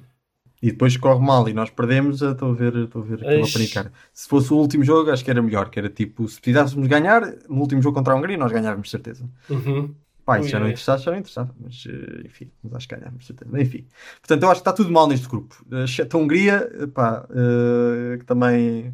[0.62, 3.34] E depois corre mal e nós perdemos, estou a ver, estou a ver aquilo a
[3.38, 3.54] Eish.
[3.54, 3.92] panicar.
[4.14, 7.22] Se fosse o último jogo, acho que era melhor, que era tipo, se precisássemos ganhar,
[7.50, 9.28] no último jogo contra a Hungria, nós ganhávamos certeza.
[9.50, 9.96] Uhum.
[10.26, 13.26] Pá, isso já não interessava, já não interessava, mas eh, enfim, mas acho que ganhámos
[13.26, 13.62] certeza.
[13.62, 13.88] Enfim,
[14.22, 15.66] portanto, eu acho que está tudo mal neste grupo.
[15.72, 18.94] Eh, Exceto a Hungria, pá, eh, que também,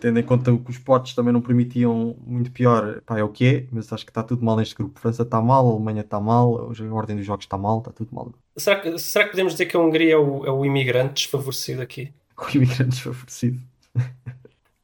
[0.00, 3.46] tendo em conta que os potes também não permitiam muito pior, pá, é o que
[3.46, 5.00] é, mas acho que está tudo mal neste grupo.
[5.00, 8.14] França está mal, a Alemanha está mal, a ordem dos jogos está mal, está tudo
[8.14, 8.32] mal.
[8.56, 11.82] Será, que, será que podemos dizer que a Hungria é o, é o imigrante desfavorecido
[11.82, 12.12] aqui?
[12.36, 13.60] Com imigrantes favorecido.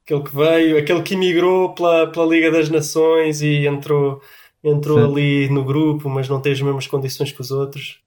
[0.04, 4.20] Aquele que veio, aquele que imigrou pela, pela Liga das Nações e entrou,
[4.62, 5.12] entrou Sim.
[5.12, 8.00] ali no grupo, mas não tem as mesmas condições que os outros.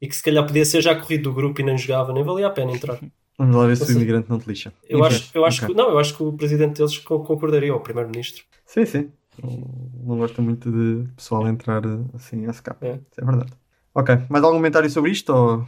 [0.00, 2.48] E que se calhar podia ser já corrido do grupo e nem jogava, nem valia
[2.48, 2.98] a pena entrar.
[3.38, 4.72] Vamos lá ver se o imigrante não te lixa.
[4.88, 5.74] Eu Enfim, acho, eu acho ok.
[5.74, 8.44] que, não, eu acho que o presidente deles con- concordaria, ou o primeiro-ministro.
[8.66, 9.10] Sim, sim.
[9.42, 9.50] Não,
[10.04, 12.68] não gosto muito de pessoal entrar eh, assim a SK.
[12.82, 12.94] É.
[13.10, 13.52] Isso é verdade.
[13.94, 15.66] Ok, mais algum comentário sobre isto ou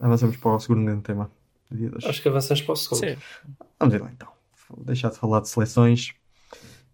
[0.00, 1.30] avançamos para o segundo grande tema?
[2.04, 2.98] Acho que avançamos para o segundo.
[3.00, 3.16] Sim.
[3.78, 4.28] Vamos ir lá então.
[4.68, 6.14] Vou deixar de falar de seleções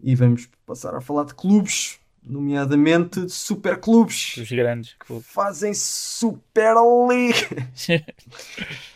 [0.03, 4.97] e vamos passar a falar de clubes, nomeadamente de superclubes Os grandes.
[5.07, 6.75] que fazem Super
[7.09, 7.47] League.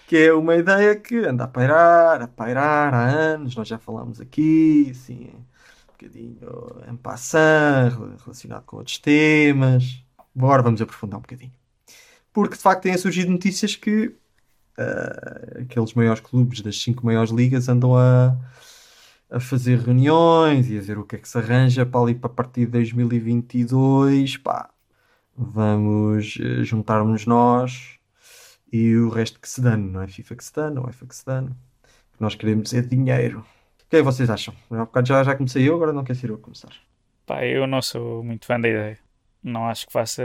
[0.06, 4.20] que é uma ideia que anda a pairar, a pairar há anos, nós já falámos
[4.20, 7.92] aqui, assim, um bocadinho em passant,
[8.24, 10.02] relacionado com outros temas.
[10.34, 11.52] Bora, vamos aprofundar um bocadinho.
[12.32, 14.14] Porque de facto têm surgido notícias que
[14.78, 18.36] ah, aqueles maiores clubes das cinco maiores ligas andam a,
[19.30, 22.30] a fazer reuniões e a ver o que é que se arranja para ali para
[22.30, 24.36] a partir de 2022.
[24.38, 24.70] Pá,
[25.36, 27.98] vamos eh, juntar-nos nós
[28.72, 31.06] e o resto que se dane, não é FIFA que se dane, não é FIFA
[31.06, 31.48] que se dane.
[31.48, 33.40] O que nós queremos é dinheiro.
[33.40, 34.54] O que é que vocês acham?
[35.04, 36.72] Já, já comecei eu, agora não quer ser eu a começar.
[37.26, 38.98] Pá, eu não sou muito fã da ideia.
[39.42, 40.22] Não acho que faça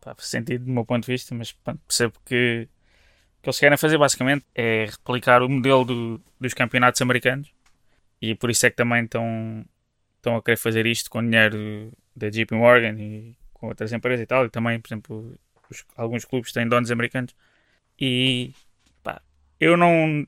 [0.00, 2.68] pá, sentido do meu ponto de vista, mas pronto, percebo que
[3.38, 7.52] o que eles querem fazer basicamente é replicar o modelo do- dos campeonatos americanos
[8.20, 9.64] e por isso é que também estão,
[10.16, 14.26] estão a querer fazer isto com dinheiro da JP Morgan e com outras empresas e
[14.26, 15.34] tal, e também, por exemplo,
[15.70, 17.34] os- alguns clubes têm donos americanos
[18.00, 18.52] e
[19.02, 19.20] pá,
[19.60, 20.26] eu não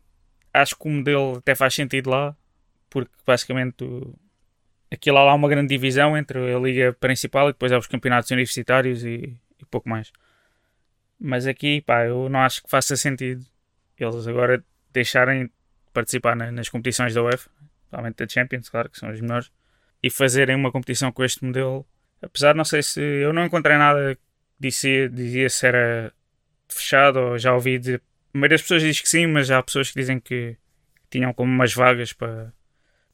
[0.54, 2.36] acho que o modelo até faz sentido lá
[2.90, 3.84] porque basicamente
[4.90, 8.30] aquilo há lá uma grande divisão entre a liga principal e depois há os campeonatos
[8.30, 10.12] universitários e, e pouco mais.
[11.20, 13.44] Mas aqui, pá, eu não acho que faça sentido
[13.98, 15.52] eles agora deixarem de
[15.92, 17.50] participar na- nas competições da UEFA,
[17.88, 19.50] principalmente da Champions, claro, que são as melhores,
[20.02, 21.86] e fazerem uma competição com este modelo.
[22.20, 24.22] Apesar, não sei se eu não encontrei nada que
[24.60, 26.12] dizia, dizia se era
[26.68, 28.02] fechado ou já ouvi dizer.
[28.34, 30.56] A maioria das pessoas diz que sim, mas já há pessoas que dizem que
[31.10, 32.52] tinham como umas vagas para,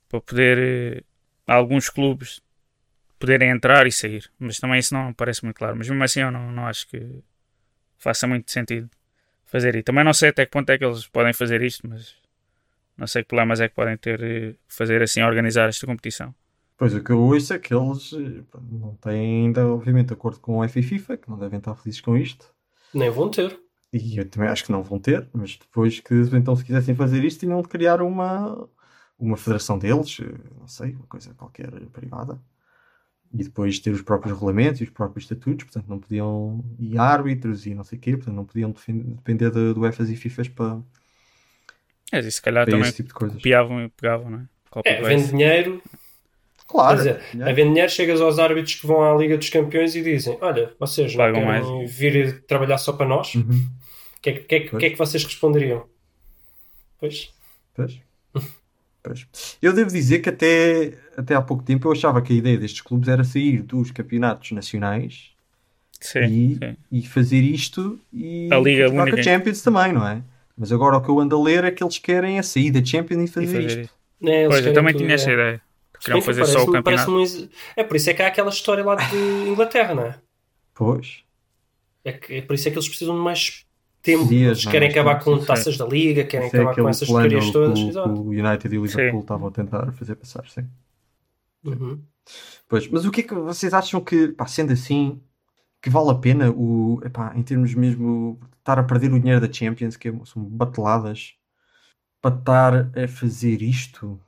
[0.09, 1.05] para poder eh,
[1.47, 2.43] alguns clubes
[3.19, 4.31] poderem entrar e sair.
[4.39, 5.77] Mas também isso não parece muito claro.
[5.77, 7.23] Mas mesmo assim eu não, não acho que
[7.97, 8.91] faça muito sentido
[9.45, 9.77] fazer.
[9.77, 12.17] E também não sei até que ponto é que eles podem fazer isto, mas
[12.97, 16.35] Não sei que problemas é que podem ter eh, fazer assim organizar esta competição.
[16.77, 20.63] Pois o que eu ouço é que eles eh, não têm ainda, obviamente, acordo com
[20.63, 22.53] a FA e FIFA, que não devem estar felizes com isto.
[22.93, 23.61] Nem vão ter.
[23.93, 27.25] E eu também acho que não vão ter, mas depois que então se quisessem fazer
[27.25, 28.69] isto, tinham de criar uma,
[29.19, 30.25] uma federação deles, eh,
[30.59, 32.41] não sei, uma coisa qualquer privada.
[33.33, 36.65] E depois ter os próprios regulamentos e os próprios estatutos, portanto não podiam.
[36.79, 40.09] e árbitros e não sei o quê, portanto não podiam defender- depender do, do EFAs
[40.11, 40.81] e FIFAs para,
[42.16, 44.42] É, e se calhar também tipo copiavam e pegavam, não é?
[44.70, 45.83] Copy É, vende dinheiro,
[46.66, 50.03] Claro, dizer, a vender dinheiro chegas aos árbitros que vão à Liga dos Campeões e
[50.03, 51.92] dizem: Olha, vocês não Pagam querem mais.
[51.92, 53.35] vir trabalhar só para nós?
[53.35, 53.68] O Uhum.
[54.22, 55.87] que, é, que- que, é, que- é que vocês responderiam?
[56.98, 57.31] Pois,
[57.74, 58.00] Pois.
[59.03, 59.27] Pois.
[59.61, 62.81] Eu devo dizer que até, até há pouco tempo eu achava que a ideia destes
[62.81, 65.31] clubes era sair dos campeonatos nacionais
[66.00, 66.77] Sim, e, sim.
[66.90, 69.22] e fazer isto e A Liga única.
[69.22, 70.22] Champions também, não é?
[70.57, 72.85] Mas agora o que eu ando a ler é que eles querem a sair da
[72.85, 73.81] Champions e E fazer, fazer isto.
[73.81, 73.95] isto.
[74.21, 75.35] eles Pois, eu também tudo, tinha essa é.
[75.35, 75.62] ideia.
[75.95, 77.11] Que queriam fazer só o campeonato.
[77.11, 79.17] um É por isso é que há aquela história lá de
[79.49, 80.21] Inglaterra, não é?
[80.75, 81.23] Pois.
[82.05, 83.64] É, que, é por isso é que eles precisam de mais
[84.03, 84.27] tempo.
[84.27, 84.71] Dias, eles é?
[84.71, 85.47] querem acabar com sim.
[85.47, 87.79] taças da Liga, querem Esse é acabar com essas plano porcarias todas.
[87.79, 88.09] o, que Exato.
[88.11, 89.23] o United e o Liverpool Sim.
[89.23, 90.69] estavam a tentar fazer passar, sim.
[91.64, 92.03] Uhum.
[92.69, 95.21] Pois, mas o que é que vocês acham que, pá, sendo assim,
[95.85, 99.38] que vale a pena o, epá, em termos mesmo de estar a perder o dinheiro
[99.38, 101.35] da Champions, que são bateladas,
[102.23, 104.18] para estar a fazer isto?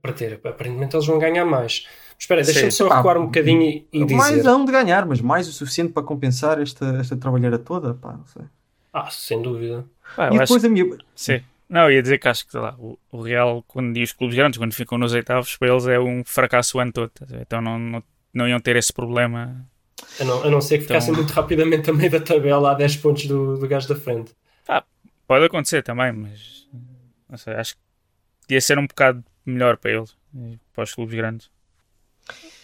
[0.00, 1.86] Para ter, aparentemente eles vão ganhar mais.
[1.86, 4.16] Mas espera, deixa-me só recuar um bocadinho e, e dizer.
[4.16, 8.14] mais hão de ganhar, mas mais o suficiente para compensar esta, esta trabalheira toda, pá,
[8.14, 8.44] não sei.
[8.90, 9.84] Ah, sem dúvida.
[10.16, 10.96] Pá, e eu acho depois a minha...
[11.14, 11.42] Sim.
[11.68, 14.56] Não, ia dizer que acho que lá, o, o Real, quando e os clubes grandes,
[14.56, 17.12] quando ficam nos oitavos, para eles é um fracasso o ano todo.
[17.38, 19.68] Então não, não, não iam ter esse problema.
[20.20, 22.74] A não, a não ser que ficassem Então- muito rapidamente a meio da tabela a
[22.74, 24.32] 10 pontos do, do gajo da frente.
[25.26, 26.68] Pode acontecer também, mas
[27.30, 27.74] não sei, acho
[28.46, 30.14] que ia ser um bocado melhor para eles,
[30.74, 31.50] para os clubes grandes.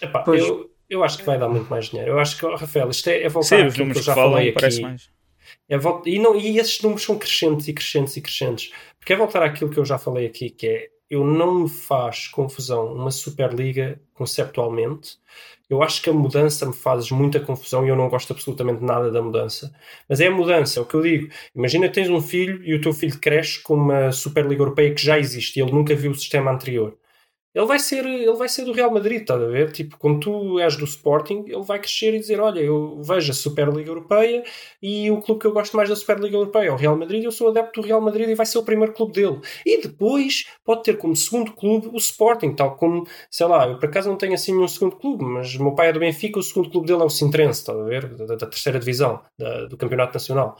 [0.00, 0.42] Epá, Pois.
[0.42, 2.12] eu, eu acho que vai dar muito mais dinheiro.
[2.12, 4.12] Eu acho que, Rafael, isto é, é voltar Sim, os àquilo que eu números já
[4.12, 4.82] que falam parece aqui.
[4.82, 5.10] mais.
[5.68, 8.72] É vol- e, não, e esses números são crescentes e crescentes e crescentes.
[8.98, 12.28] Porque é voltar àquilo que eu já falei aqui, que é eu não me faz
[12.28, 15.18] confusão uma Superliga conceptualmente.
[15.70, 19.10] Eu acho que a mudança me faz muita confusão e eu não gosto absolutamente nada
[19.10, 19.72] da mudança.
[20.08, 21.32] Mas é a mudança, é o que eu digo.
[21.54, 25.02] Imagina que tens um filho e o teu filho cresce com uma Superliga Europeia que
[25.02, 26.99] já existe e ele nunca viu o sistema anterior.
[27.52, 29.72] Ele vai ser, ele vai ser do Real Madrid, estás a ver?
[29.72, 33.34] Tipo, quando tu és do Sporting, ele vai crescer e dizer: Olha, eu vejo a
[33.34, 34.44] Superliga Europeia
[34.80, 37.24] e o clube que eu gosto mais da Superliga Europeia é o Real Madrid.
[37.24, 39.40] Eu sou adepto do Real Madrid e vai ser o primeiro clube dele.
[39.66, 43.88] E depois pode ter como segundo clube o Sporting, tal como, sei lá, eu por
[43.88, 46.42] acaso não tenho assim nenhum segundo clube, mas o meu pai é do Benfica, o
[46.44, 48.06] segundo clube dele é o Sintrense, estás a ver?
[48.14, 50.56] Da, da terceira divisão da- do Campeonato Nacional.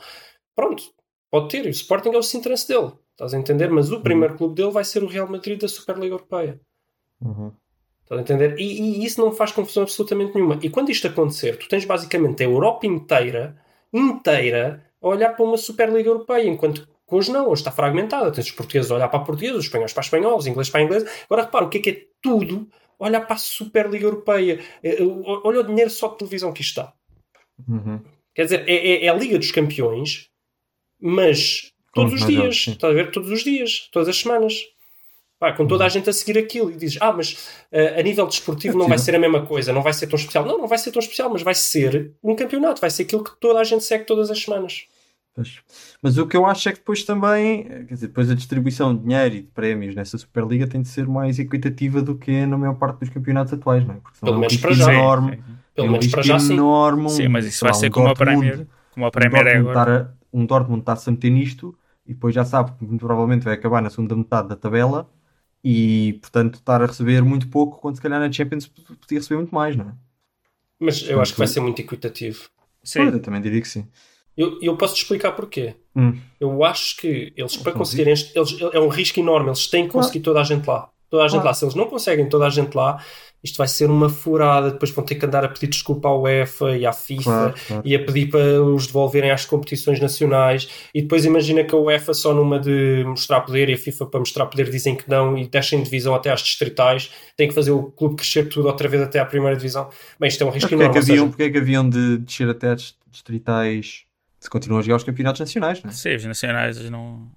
[0.55, 0.83] Pronto,
[1.31, 1.65] pode ter.
[1.65, 3.69] E o Sporting é o Sintrense dele, estás a entender?
[3.69, 6.59] Mas o primeiro clube dele vai ser o Real Madrid da Superliga Europeia.
[7.21, 7.51] Uhum.
[8.03, 8.59] Estás a entender?
[8.59, 10.59] E, e isso não faz confusão absolutamente nenhuma.
[10.61, 13.57] E quando isto acontecer, tu tens basicamente a Europa inteira,
[13.93, 18.31] inteira, a olhar para uma Superliga Europeia, enquanto que hoje não, hoje está fragmentada.
[18.31, 21.05] Tens os portugueses a olhar para portugueses, os espanhóis para espanhóis, os ingleses para inglês.
[21.25, 22.67] Agora repara, o que é que é tudo
[22.99, 24.59] olhar para a Superliga Europeia?
[24.83, 25.05] Eh, eh,
[25.43, 26.93] Olha o dinheiro só de televisão que isto dá.
[27.67, 28.01] Uhum.
[28.33, 30.29] Quer dizer, é, é- é a Liga dos Campeões,
[30.99, 32.55] mas todos os dias.
[32.67, 33.11] Estás a ver?
[33.11, 34.53] Todos os dias, todas as semanas.
[35.41, 35.69] Pá, com Uhum.
[35.69, 38.77] toda a gente a seguir aquilo e dizes, ah, mas eh, a nível desportivo É
[38.77, 40.45] não vai ser a mesma coisa, não vai ser tão especial.
[40.45, 43.31] Não, não vai ser tão especial, mas vai ser um campeonato, vai ser aquilo que
[43.39, 44.83] toda a gente segue todas as semanas.
[45.33, 45.57] Pois.
[45.99, 49.01] Mas o que eu acho é que depois também, quer dizer, depois a distribuição de
[49.01, 52.55] dinheiro e de prémios nessa Superliga tem de ser mais equitativa do que é na
[52.55, 53.97] maior parte dos campeonatos atuais, não é?
[53.97, 54.93] Porque Pelo é um menos para já.
[54.93, 55.31] enorme.
[55.37, 56.53] Sim, Pelo é um menos para já sim.
[56.53, 57.05] enorme.
[57.05, 59.11] um, sim, mas isso vai lá, ser um como a Dortmund- Premier, como a um
[59.11, 59.91] Premier é Dortmund agora.
[59.95, 61.75] estar a- um Dortmund está-se a meter nisto
[62.05, 65.09] e depois já sabe que muito provavelmente vai acabar na segunda metade da tabela
[65.63, 69.53] e, portanto, estar a receber muito pouco quando se calhar na Champions podia receber muito
[69.53, 69.93] mais, não é?
[70.79, 72.49] Mas eu acho que vai ser muito equitativo.
[72.57, 73.87] Pois, Sim, eu também diria que sim.
[74.35, 75.75] Eu, eu posso te explicar porquê.
[75.95, 76.17] Hum.
[76.39, 78.33] Eu acho que eles, para São conseguirem, eles,
[78.73, 80.89] é um risco enorme, eles têm que conseguir toda a gente lá.
[81.09, 81.47] Toda a gente Claro.
[81.49, 81.53] lá.
[81.53, 83.03] Se eles não conseguem toda a gente lá,
[83.43, 84.71] isto vai ser uma furada.
[84.71, 87.81] Depois vão ter que andar a pedir desculpa à UEFA e à FIFA Claro, claro.
[87.85, 90.69] e a pedir para os devolverem às competições nacionais.
[90.93, 94.19] E depois imagina que a UEFA, só numa de mostrar poder e a FIFA para
[94.19, 97.11] mostrar poder, dizem que não e deixem divisão até às distritais.
[97.35, 99.89] Tem que fazer o clube crescer tudo outra vez até à primeira divisão.
[100.19, 100.93] Bem, isto é um Mas risco porque é, enorme.
[100.93, 104.03] que ou seja, haviam, porque é que haviam de descer até as distritais
[104.39, 105.93] se continuam a jogar os campeonatos nacionais, não é?
[105.93, 107.29] sim, os nacionais não.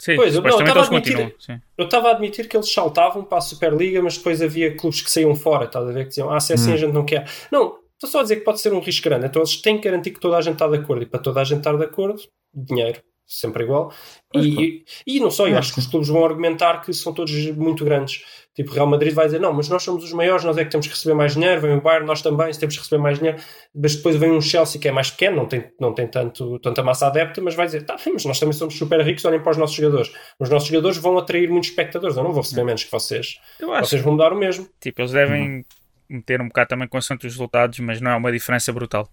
[0.00, 1.34] Sim, Pois, eu- estava a admitir-.
[1.76, 5.10] Eu estava a admitir que eles saltavam para a Superliga, mas depois havia clubes que
[5.10, 6.04] saíam fora, estás a ver?
[6.04, 6.74] Que diziam, ah, se é assim Hum.
[6.74, 7.28] a gente não quer.
[7.52, 9.26] Não, estou só a dizer que pode ser um risco grande.
[9.26, 11.02] Então eles têm que garantir que toda a gente está de acordo.
[11.02, 12.20] E para toda a gente estar de acordo,
[12.54, 13.00] dinheiro.
[13.26, 13.92] sempre igual.
[14.34, 17.32] E, e, e não só, eu acho que os clubes vão argumentar que são todos
[17.52, 18.24] muito grandes.
[18.54, 20.86] Tipo, Real Madrid vai dizer, não, mas nós somos os maiores, nós é que temos
[20.86, 23.38] que receber mais dinheiro, vem o Bayern, nós também temos que receber mais dinheiro,
[23.74, 26.82] mas depois vem um Chelsea que é mais pequeno, não tem, não tem tanto, tanta
[26.82, 29.56] massa adepta, mas vai dizer, tá, mas nós também somos super ricos, olhem para os
[29.56, 30.12] nossos jogadores.
[30.38, 33.38] Os nossos jogadores vão atrair muitos espectadores, eu não vou receber menos que vocês.
[33.60, 33.88] Eu acho.
[33.90, 34.68] Vocês vão mudar o mesmo.
[34.80, 35.64] Tipo, eles devem
[36.08, 39.08] meter um bocado também consoante os resultados, mas não é uma diferença brutal.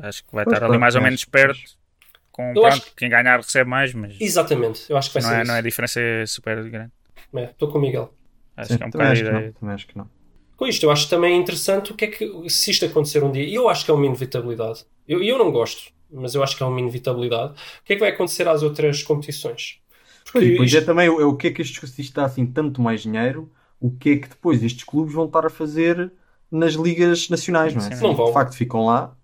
[0.00, 1.58] Acho que vai Pois, estar ali mais ou menos perto.
[2.30, 5.36] Com, pronto, acho quem ganhar recebe mais, mas Exatamente, eu acho que vai não ser
[5.36, 5.50] é, isso.
[5.50, 6.92] não é diferença super grande.
[7.34, 8.14] É, Estou com o Miguel.
[8.58, 9.46] Acho Sim, que é um também, bocado a acho que ideia.
[9.46, 10.10] não, também acho que não.
[10.56, 13.44] Com isto, eu acho também interessante o que é que, se isto acontecer um dia,
[13.44, 14.84] e eu acho que é uma inevitabilidade.
[15.06, 17.52] Eu, eu não gosto, mas eu acho que é uma inevitabilidade.
[17.52, 19.80] O que é que vai acontecer às outras competições?
[20.32, 22.14] Pois, e depois isto- é também o, é o que é que estes, se isto
[22.14, 25.50] dá assim tanto mais dinheiro, o que é que depois estes clubes vão estar a
[25.50, 26.12] fazer
[26.50, 27.90] nas ligas nacionais, não é?
[27.90, 28.26] Sim, Se não vão.
[28.26, 29.16] de facto ficam lá,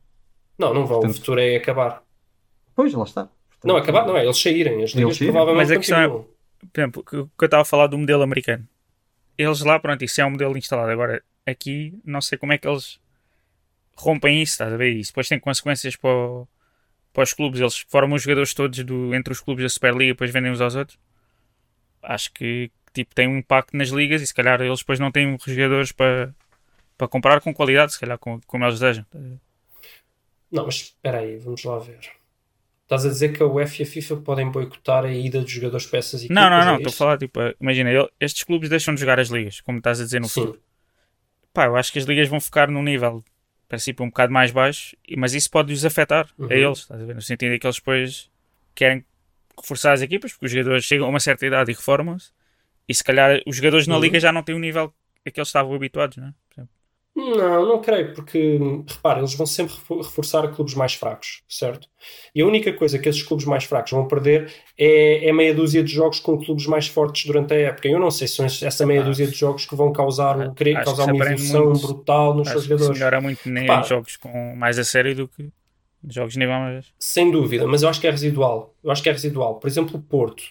[0.57, 1.01] Não, não vão.
[1.01, 2.03] Portanto- O futuro é acabar.
[2.77, 3.25] pois lá está.
[3.49, 4.83] Portanto, Não, acabar não é, eles saírem.
[4.85, 5.33] As ligas saírem.
[5.35, 6.09] provavelmente Mas a questão é-.
[6.09, 8.67] Por exemplo, que eu estava a falar do modelo americano.
[9.37, 10.91] Eles lá, pronto, isso é um modelo instalado.
[10.91, 13.01] Agora, aqui, não sei como é que eles
[13.97, 14.93] rompem isso, estás a ver?
[14.95, 16.49] Isso depois tem consequências para, o-
[17.13, 17.61] para os clubes.
[17.61, 20.61] Eles formam os jogadores todos do, entre os clubes da Superliga e depois vendem uns
[20.63, 20.99] aos outros.
[22.03, 25.37] Acho que tipo, tem um impacto nas ligas e se calhar eles depois não têm
[25.47, 26.35] jogadores para,
[26.99, 29.07] para comprar com qualidade, se calhar com, como eles desejam.
[30.51, 32.01] Não, mas espera aí, vamos lá ver.
[32.85, 35.87] Estás a dizer que a UEFA e a FIFA podem boicotar a ida dos jogadores
[35.87, 36.37] para essas equipas?
[36.37, 39.29] Não, não, é não, estou a falar, tipo, imagina, estes clubes deixam de jogar as
[39.29, 40.43] ligas, como estás a dizer no Sim.
[40.43, 40.61] futuro.
[41.53, 43.25] Pá, eu acho que as ligas vão ficar num nível,
[43.69, 46.49] princípio, um bocado mais baixo, mas isso pode-os afetar Uhum.
[46.51, 47.15] a eles, estás a ver?
[47.15, 48.31] No sentido em que eles depois
[48.75, 49.05] querem
[49.57, 52.33] reforçar as equipas, porque os jogadores chegam a uma certa idade e reformam-se,
[52.87, 54.03] e se calhar os jogadores na Uhum.
[54.03, 54.93] liga já não têm o nível
[55.25, 56.35] a que eles estavam habituados, não é?
[57.17, 61.89] Não, não creio, porque repara, eles vão sempre refo- reforçar clubes mais fracos, certo?
[62.35, 65.85] E a única coisa que esses clubes mais fracos vão perder é, é meia dúzia
[65.85, 67.87] de jogos com clubes mais fortes durante a época.
[67.87, 70.53] Eu não sei se são essa meia dúzia de jogos que vão causar, um-
[70.85, 71.87] causar uma evolução muito.
[71.87, 72.99] brutal nos Acho seus jogadores.
[72.99, 75.49] melhora muito nem jogos com mais a sério do que
[76.09, 76.87] jogos nível mais.
[76.99, 78.75] Sem dúvida, mas eu acho que é residual.
[78.83, 79.61] Eu acho que é residual.
[79.61, 80.43] Por exemplo, o Porto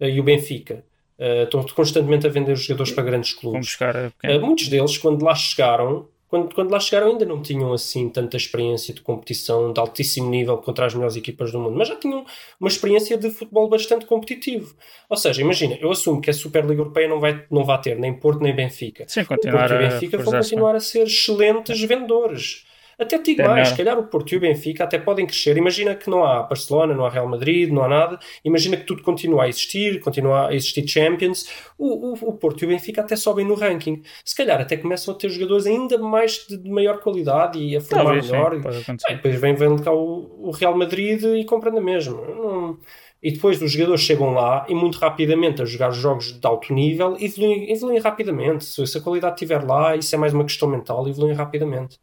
[0.00, 0.84] eh, e o Benfica
[1.18, 3.76] eh, estão constantemente a vender os jogadores para grandes clubes.
[3.76, 8.36] Uh, muitos deles, quando lá chegaram, quando, quando lá chegaram, ainda não tinham assim tanta
[8.36, 12.24] experiência de competição de altíssimo nível contra as melhores equipas do mundo, mas já tinham
[12.60, 14.76] uma experiência de futebol bastante competitivo.
[15.08, 18.12] Ou seja, imagina, eu assumo que a Superliga Europeia não vai, não vai ter nem
[18.12, 19.04] Porto nem Benfica.
[19.08, 20.36] Sim, continuar Porto e Benfica vão é?
[20.36, 22.67] continuar a ser excelentes vendedores.
[22.98, 25.56] Até te digo É mais, se calhar o Porto e o Benfica até podem crescer.
[25.56, 28.18] Imagina que não há Barcelona, não há Real Madrid, não há nada.
[28.44, 31.48] Imagina que tudo continua a existir, continua a existir Champions.
[31.78, 34.02] O, o, o Porto e o Benfica até sobem no ranking.
[34.24, 37.80] Se calhar até começam a ter jogadores ainda mais de, de maior qualidade e a
[37.80, 38.60] formar Talvez, sim, melhor.
[39.08, 42.20] Ah, e depois vem, vem cá o, o Real Madrid e compram na mesma.
[42.20, 42.78] Não-
[43.22, 47.16] E depois os jogadores chegam lá e muito rapidamente a jogar jogos de alto nível
[47.20, 48.64] evoluem, evoluem rapidamente.
[48.64, 51.98] Se, se a qualidade estiver lá, isso é mais uma questão mental, evoluem rapidamente.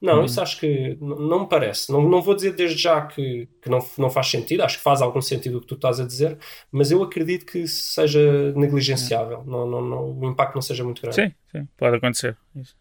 [0.00, 1.92] Não, isso acho que não me parece.
[1.92, 5.02] Não, não vou dizer desde já que, que não, não faz sentido, acho que faz
[5.02, 6.38] algum sentido o que tu estás a dizer,
[6.72, 11.16] mas eu acredito que seja negligenciável, não, não, não, o impacto não seja muito grande.
[11.16, 12.34] Sim, sim, pode acontecer.
[12.56, 12.74] Isso.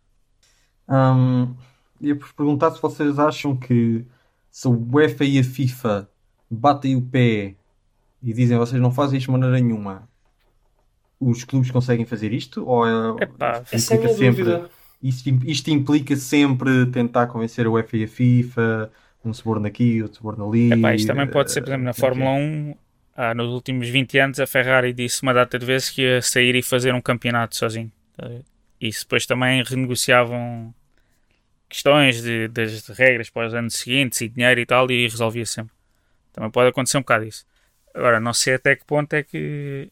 [0.87, 1.53] Hum,
[1.99, 4.05] ia-vos perguntar se vocês acham que
[4.49, 6.09] se a UEFA e a FIFA
[6.49, 7.55] batem o pé
[8.23, 10.07] e dizem vocês não fazem isto de maneira nenhuma,
[11.19, 12.65] os clubes conseguem fazer isto?
[12.65, 14.69] Ou é, Epá, Essa é a minha sempre, dúvida.
[15.01, 18.91] Isto, isto implica sempre tentar convencer a UEFA e a FIFA,
[19.23, 20.71] um suborno aqui, outro suborno ali?
[20.73, 22.39] Epá, isto também pode ser, por eh, exemplo, na é Fórmula é?
[22.39, 22.75] 1,
[23.15, 26.55] ah, nos últimos 20 anos, a Ferrari disse uma data de vezes que ia sair
[26.55, 27.91] e fazer um campeonato sozinho.
[28.79, 30.73] E depois também renegociavam
[31.67, 35.73] questões de, das regras para os anos seguintes e dinheiro e tal, e resolvia sempre.
[36.33, 37.45] Também pode acontecer um bocado isso.
[37.93, 39.89] Agora, não sei até que ponto é que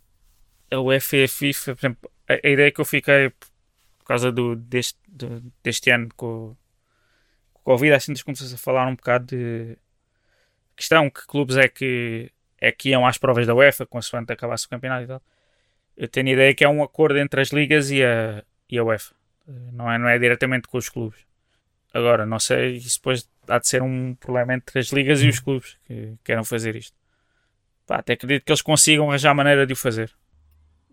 [0.72, 3.32] a UEFA e a FIFA, por exemplo, a, a ideia que eu fiquei
[4.08, 6.56] causa do, deste, do- deste ano com,
[7.54, 9.78] com o Covid, assim, começou a falar um bocado de
[10.76, 14.70] questão que clubes é que é que iam às provas da UEFA consoante acabasse o
[14.70, 15.22] campeonato e tal.
[15.96, 18.84] Eu tenho a ideia que é um acordo entre as ligas e a, e a
[18.84, 19.14] UEFA.
[19.74, 21.20] Não é, não é diretamente com os clubes.
[21.94, 25.40] Agora, não sei, isso depois há de ser um problema entre as ligas e os
[25.40, 26.96] clubes que queiram fazer isto.
[27.86, 30.14] Pá, até acredito que eles consigam arranjar maneira de o fazer.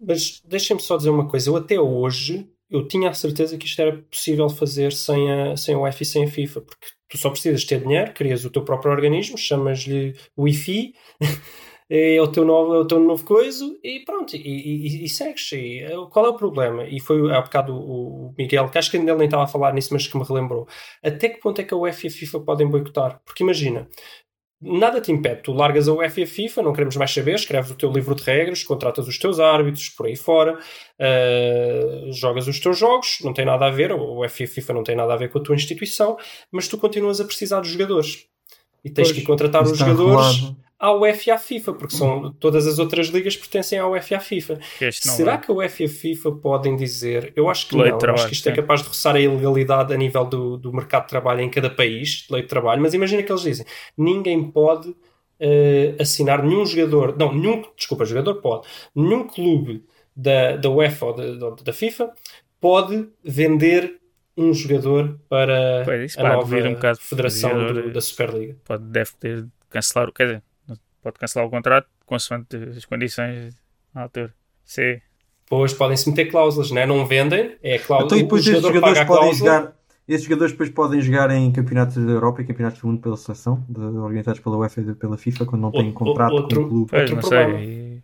[0.01, 1.51] Mas deixem-me só dizer uma coisa.
[1.51, 5.75] Eu até hoje eu tinha a certeza que isto era possível fazer sem a, sem
[5.75, 8.65] a UEFA e sem a FIFA, porque tu só precisas ter dinheiro, crias o teu
[8.65, 10.95] próprio organismo, chamas-lhe Wi-Fi,
[11.91, 15.53] é o teu novo, é o teu novo coisa e pronto, e, e, e segues.
[15.53, 16.85] E, eh, qual é o problema?
[16.85, 19.93] E foi há bocado o, Miguel, que acho que ainda nem estava a falar nisso,
[19.93, 20.67] mas que me relembrou.
[21.03, 23.21] Até que ponto é que a UEFA e a FIFA podem boicotar?
[23.25, 23.89] Porque imagina,
[24.65, 25.43] nada te impede.
[25.43, 28.15] Tu largas a UEFA e a FIFA, não queremos mais saber, escreves o teu livro
[28.15, 33.33] de regras, contratas os teus árbitros por aí fora, uh, jogas os teus jogos, não
[33.33, 35.39] tem nada a ver, o UEFA e a FIFA não tem nada a ver com
[35.39, 36.17] a tua instituição,
[36.51, 38.27] mas tu continuas a precisar dos jogadores.
[38.85, 40.64] E tens Pois, que contratar os jogadores regulado.
[40.79, 44.17] À UEFA e à FIFA, porque são, todas as outras ligas pertencem à UEFA e
[44.17, 44.59] à FIFA.
[44.93, 45.41] Será vai.
[45.41, 47.33] que a UEFA e a FIFA podem dizer?
[47.37, 47.99] Eu acho que Lei não.
[47.99, 48.57] Trabalho, acho que isto é sim.
[48.61, 52.27] capaz de roçar a ilegalidade a nível do, do mercado de trabalho em cada país,
[52.27, 52.83] de lei de trabalho.
[52.83, 53.65] Mas imagina que eles dizem:
[53.97, 54.95] ninguém pode
[55.41, 61.15] eh, assinar nenhum jogador, não, nenhum, desculpa, jogador pode, nenhum clube da, da UEFA ou
[61.15, 62.13] da, da- FIFA
[62.61, 63.99] pode vender
[64.37, 68.57] um jogador para Pois, isso a nova um federação do- da Superliga.
[68.65, 70.43] Pode, deve ter de cancelar, o- quer dizer,
[71.05, 73.55] pode cancelar o contrato consoante as condições
[73.95, 74.35] à altura.
[74.65, 75.01] Sim.
[75.45, 76.87] Depois podem-se meter cláusulas, né?
[76.87, 78.07] não vendem, é cláusula.
[78.07, 79.51] Então, e depois o esses jogador jogadores podem cláusula.
[79.59, 79.75] jogar.
[80.09, 83.65] Esses jogadores depois podem jogar em campeonatos da Europa e campeonatos do mundo pela seleção,
[83.69, 86.69] de- organizados pela UEFA e pela FIFA, quando não têm Outro- contrato outro- com o
[86.69, 86.91] clube.
[86.91, 87.59] Pois, Outro não problema.
[87.59, 87.65] sei.
[87.69, 88.03] E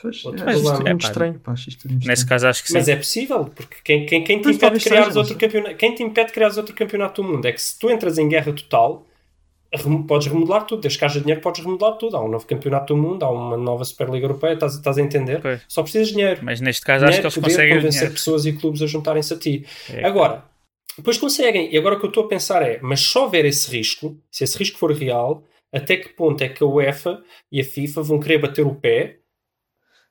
[0.00, 0.88] Pois, outro é, isto problema.
[0.88, 1.40] é muito É, pá, estranho.
[1.40, 2.28] Pá, isto muito Nesse estranho.
[2.28, 2.74] caso acho que sim.
[2.74, 5.36] Mas é possível, porque quem, quem, quem te Pois, impede de talvez criar seja, outro
[5.36, 8.18] campeonato, quem te impede de criar outro campeonato do mundo é que se tu entras
[8.18, 9.04] em guerra total,
[10.06, 12.16] podes remodelar tudo, desde que haja dinheiro podes remodelar tudo.
[12.16, 15.40] Há um novo campeonato do mundo, há uma nova Superliga Europeia, estás, estás a entender?
[15.40, 15.62] Pois.
[15.68, 16.40] Só precisas de dinheiro.
[16.42, 18.14] Mas neste caso acho que dinheiro, eles poder, conseguem convencer dinheiro.
[18.14, 19.66] pessoas e clubes a juntarem-se a ti.
[19.92, 20.44] É, Agora,
[20.96, 21.72] depois conseguem.
[21.74, 24.44] E agora o que eu estou a pensar é, mas só houver esse risco, se
[24.44, 25.42] esse risco for real,
[25.74, 27.20] até que ponto é que a UEFA
[27.52, 29.18] e a FIFA vão querer bater o pé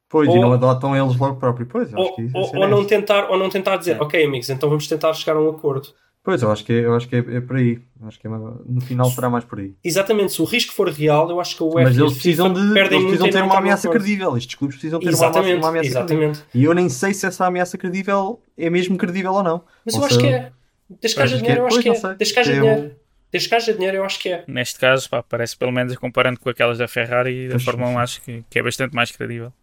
[0.07, 1.65] Pois, e Ou- não adotam eles logo próprio.
[1.65, 2.87] Pois, ou, que isso ou- é ou não isso.
[2.89, 4.01] tentar, ou não tentar dizer, É.
[4.01, 5.89] ok amigos, então vamos tentar chegar a um acordo.
[6.25, 7.79] Pois, eu acho que, é, eu acho que é, é por aí.
[8.01, 9.75] Eu Acho que é no final será mais por aí.
[9.83, 12.59] Exatamente, se o risco for real, eu acho que a UEFA Mas eles precisam, de,
[12.59, 14.35] eles precisam ter uma ameaça credível.
[14.35, 16.23] Estes clubes precisam ter uma, Exatamente, uma ameaça credível.
[16.29, 16.43] exatamente.
[16.51, 19.63] E eu nem sei se essa ameaça credível é mesmo credível ou não.
[19.85, 20.51] Mas Ou eu acho que é.
[20.99, 21.63] Desde que haja que dinheiro, é?
[21.63, 22.15] eu acho que é.
[22.15, 22.95] Desde que haja Eu- dinheiro.
[23.31, 24.43] Desde que haja dinheiro, eu acho que é.
[24.47, 27.93] Neste caso, pá, parece pelo menos comparando com aquelas da Ferrari e da Fórmula 1,
[27.93, 27.97] sim.
[27.99, 29.53] acho que, que é bastante mais credível.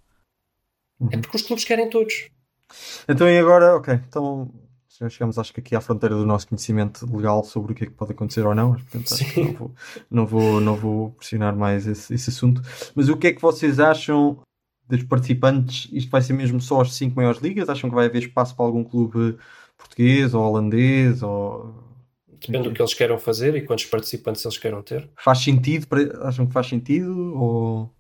[1.11, 2.29] É porque os clubes querem todos.
[3.09, 4.49] Então e agora, ok, então
[5.09, 7.93] chegamos acho que aqui à fronteira do nosso conhecimento legal sobre o que é que
[7.93, 9.71] pode acontecer ou não, mas, portanto acho que não vou,
[10.11, 12.63] não vou, não vou pressionar mais esse, esse assunto.
[12.95, 14.39] Mas o que é que vocês acham
[14.89, 15.89] dos participantes?
[15.93, 17.69] Isto vai ser mesmo só as cinco maiores ligas?
[17.69, 19.37] Acham que vai haver espaço para algum clube
[19.77, 21.23] português ou holandês?
[21.23, 21.75] Ou...
[22.41, 25.09] Depende do que eles queiram fazer e quantos participantes eles queiram ter.
[25.17, 25.87] Faz sentido?
[26.23, 27.35] Acham que faz sentido?
[27.37, 27.91] Ou...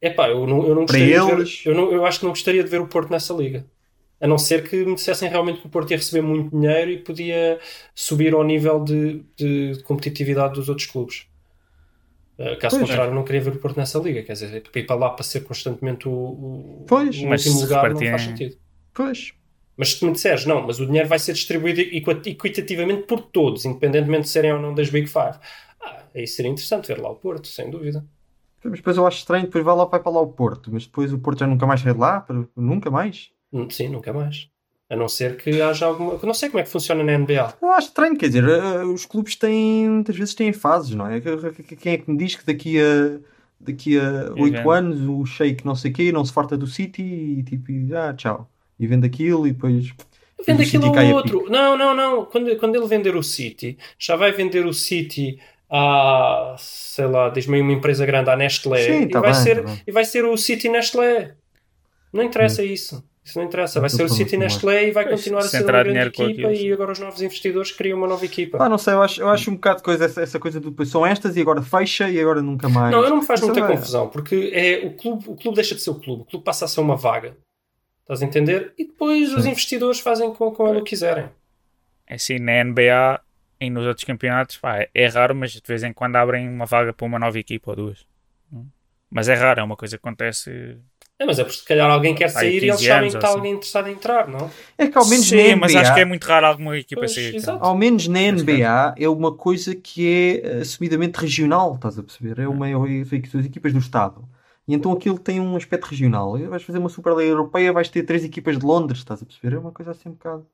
[0.00, 2.32] Epá, eu não, eu não gostaria de eles- ver, eu, não, eu acho que não
[2.32, 3.66] gostaria de ver o Porto nessa liga.
[4.20, 6.98] A não ser que me dissessem realmente que o Porto ia receber muito dinheiro e
[6.98, 7.58] podia
[7.94, 11.26] subir ao nível de, de competitividade dos outros clubes.
[12.38, 12.88] Uh, caso Pois.
[12.88, 14.22] contrário, eu não queria ver o Porto nessa liga.
[14.22, 17.16] Quer dizer, ir para lá para ser constantemente o, o, Pois.
[17.16, 18.56] o último lugar não faz sentido.
[18.94, 19.32] Pois.
[19.76, 23.20] Mas se tu me disseres, não, mas o dinheiro vai ser distribuído equi- equitativamente por
[23.20, 25.38] todos, independentemente de serem ou não das Big Five.
[25.82, 28.02] Ah, aí seria interessante ver lá o Porto, sem dúvida.
[28.64, 31.12] Mas depois eu acho estranho, depois vai lá, vai para lá o Porto, mas depois
[31.12, 33.30] o Porto já nunca mais sai de lá, nunca mais.
[33.52, 34.48] Hum, Sim, nunca mais.
[34.88, 36.12] A não ser que haja alguma.
[36.12, 37.54] eu Não sei como é que funciona na NBA.
[37.60, 41.20] Eu acho estranho, quer dizer, eh, os clubes têm, muitas vezes têm fases, não é?
[41.20, 43.18] Quem é que me diz que daqui a
[43.58, 44.68] daqui a E 8 vende.
[44.70, 48.14] anos o Sheik não sei quê não se farta do City e tipo, e, ah,
[48.14, 48.48] tchau.
[48.78, 49.92] E vende aquilo e depois.
[50.46, 51.50] Vende o aquilo a outro.
[51.50, 52.24] Não, não, não.
[52.26, 57.56] Quando, quando ele vender o City, já vai vender o City a, sei lá, diz-me
[57.56, 58.82] aí uma empresa grande, à Nestlé.
[58.82, 61.34] Sim, e, tá vai bem, ser, tá e vai ser o City Nestlé.
[62.12, 63.02] Não interessa isso.
[63.26, 63.80] Isso não interessa.
[63.80, 66.48] Vai ser o City Nestlé e vai Pois, continuar a se ser uma grande equipa
[66.48, 68.62] aquilo, e agora os novos investidores criam uma nova equipa.
[68.62, 70.70] Ah, não sei, eu acho, eu acho um bocado de coisa essa, essa coisa do
[70.70, 72.92] depois são estas e agora fecha e agora nunca mais.
[72.94, 75.56] Não, eu não me faz Isso muita é- confusão, porque é, o, clube, o clube
[75.56, 77.36] deixa de ser o clube, o clube passa a ser uma vaga.
[78.02, 78.72] Estás a entender?
[78.78, 79.50] E depois os Sim.
[79.50, 81.28] investidores fazem com, com ele o que quiserem.
[82.06, 83.20] É assim, na NBA
[83.60, 86.92] e nos outros campeonatos, pá, é- raro, mas de vez em quando abrem uma vaga
[86.92, 88.06] para uma nova equipa ou duas.
[89.10, 90.78] Mas é raro, é uma coisa que acontece.
[91.18, 93.28] É, mas é porque se calhar alguém quer sair e eles 15 sabem que está
[93.28, 93.36] assim.
[93.38, 94.50] alguém interessado em entrar, não?
[94.76, 97.00] É que ao menos Sim, na NBA, mas acho que é muito raro alguma equipa
[97.00, 97.34] Pois, sair.
[97.34, 97.64] exato.
[97.64, 102.38] Ao menos na NBA é uma coisa que é eh, assumidamente regional, estás a perceber?
[102.42, 103.12] É uma é as
[103.46, 104.28] equipas do Estado.
[104.68, 106.36] E então aquilo tem um aspecto regional.
[106.36, 109.56] Vais fazer uma Superliga Europeia, vais ter três equipas de Londres, estás a perceber?
[109.56, 110.46] É uma coisa assim um bocado.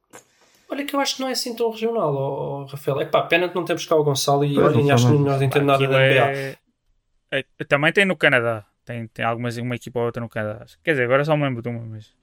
[0.71, 3.01] Olha que eu acho que não é assim tão regional, ó, Rafael.
[3.01, 5.43] É pá, pena que não temos cá o Gonçalo e Pois, olhem, acho que não
[5.43, 6.31] entendo nada da NBA.
[6.31, 6.57] é-
[7.33, 8.65] é- Também tem no Canadá.
[8.85, 10.66] Tem, tem algumas, uma equipa ou outra no Canadá.
[10.83, 12.14] Quer dizer, agora só me lembro de uma, mas,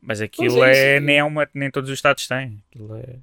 [0.00, 2.62] mas aquilo Pois é é, nem, é uma, nem todos os estados têm.
[2.70, 3.18] Aquilo é-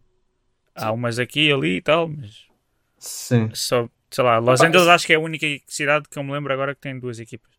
[0.76, 2.48] há umas aqui ali e tal, mas
[2.98, 3.50] Sim.
[3.54, 6.54] só, sei lá, Los Angeles acho que é a única cidade que eu me lembro
[6.54, 7.52] agora que tem duas equipas.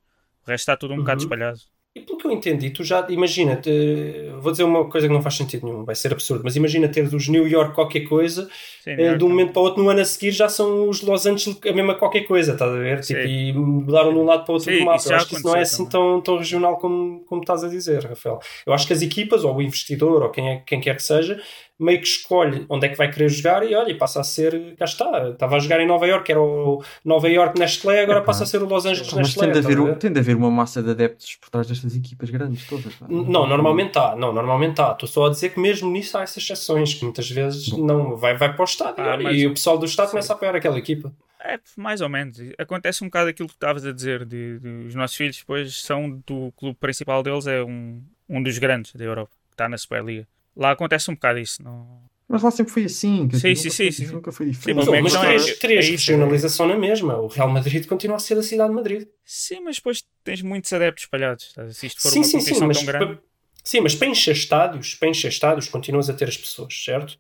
[0.45, 1.25] O resto está tudo um bocado Uhum.
[1.25, 1.61] espalhado.
[1.95, 5.21] E pelo que eu entendi, tu já imagina, te- vou dizer uma coisa que não
[5.21, 8.49] faz sentido nenhum, vai ser absurdo, mas imagina teres os New York qualquer coisa,
[8.83, 10.89] Sim, eh, York de um momento para o outro, no ano a seguir já são
[10.89, 13.01] os Los Angeles a mesma qualquer coisa, estás a ver?
[13.01, 15.03] Tipo, e mudaram de um lado para o outro Sim, do mapa.
[15.07, 18.03] Eu acho que isso não é assim tão, tão regional como, como estás a dizer,
[18.03, 18.39] Rafael.
[18.67, 21.43] Eu acho que as equipas, ou o investidor, ou quem, é, quem quer que seja,
[21.79, 24.77] meio que escolhe onde é que vai querer jogar e olha, e passa a ser,
[24.77, 28.27] cá está, estava a jogar em Nova York, era o Nova York Nestlé, agora Epá.
[28.27, 29.45] passa a ser o Los Angeles Mas Nestlé.
[29.47, 29.83] tem de, haver, ver?
[29.91, 32.95] um- tem de haver uma massa de adeptos por trás destas equipas grandes todas.
[32.95, 33.07] pá.
[33.09, 34.93] Não, normalmente está, não, normalmente está.
[34.93, 38.37] Estou só a dizer que mesmo nisso há essas exceções, que muitas vezes não vai,
[38.37, 41.13] vai para o estádio Ah, e o pessoal do estádio começa a apoiar aquela equipa.
[41.45, 42.39] É, mais ou menos.
[42.57, 44.25] Acontece um bocado aquilo que tu estavas a dizer.
[44.25, 48.59] De, de- os nossos filhos depois são do clube principal deles, é um, um dos
[48.59, 50.29] grandes da Europa, que está na Superliga.
[50.57, 51.63] Lá acontece um bocado isso.
[51.63, 52.03] Não...
[52.29, 53.29] Mas lá sempre foi assim.
[53.31, 54.07] Sim, sim, nunca sim, sim.
[54.07, 54.77] Nunca foi Sim, diferente.
[54.77, 57.17] mas Mas, bem, mas não, três, é- três é regionalização na mesma.
[57.19, 59.09] O Real Madrid continua a ser a cidade de Madrid.
[59.25, 61.55] Sim, mas depois tens muitos adeptos espalhados.
[61.73, 63.21] Se isto for Sim, uma sim, sim, competição mas, tão grande.
[63.65, 67.19] sim, mas para encher estádios, para encher estádios, continuas a ter as pessoas, certo?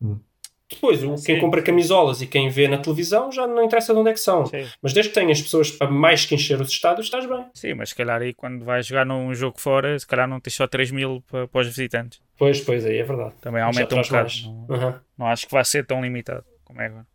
[0.00, 0.18] Hum.
[0.74, 4.10] Depois, o, quem compra camisolas e quem vê na televisão já não interessa de onde
[4.10, 4.46] é que são.
[4.46, 4.66] Sim.
[4.80, 7.44] Mas desde que tenhas pessoas para mais que encher os estádios, estás bem.
[7.54, 10.54] Sim, mas se calhar aí quando vais jogar num jogo fora, se calhar não tens
[10.54, 12.20] só 3 mil para, para os visitantes.
[12.36, 13.34] Pois, pois, aí é verdade.
[13.40, 14.30] Também aumenta um bocado.
[14.68, 15.00] Não, Aham.
[15.18, 17.06] não acho que vai ser tão limitado como é agora.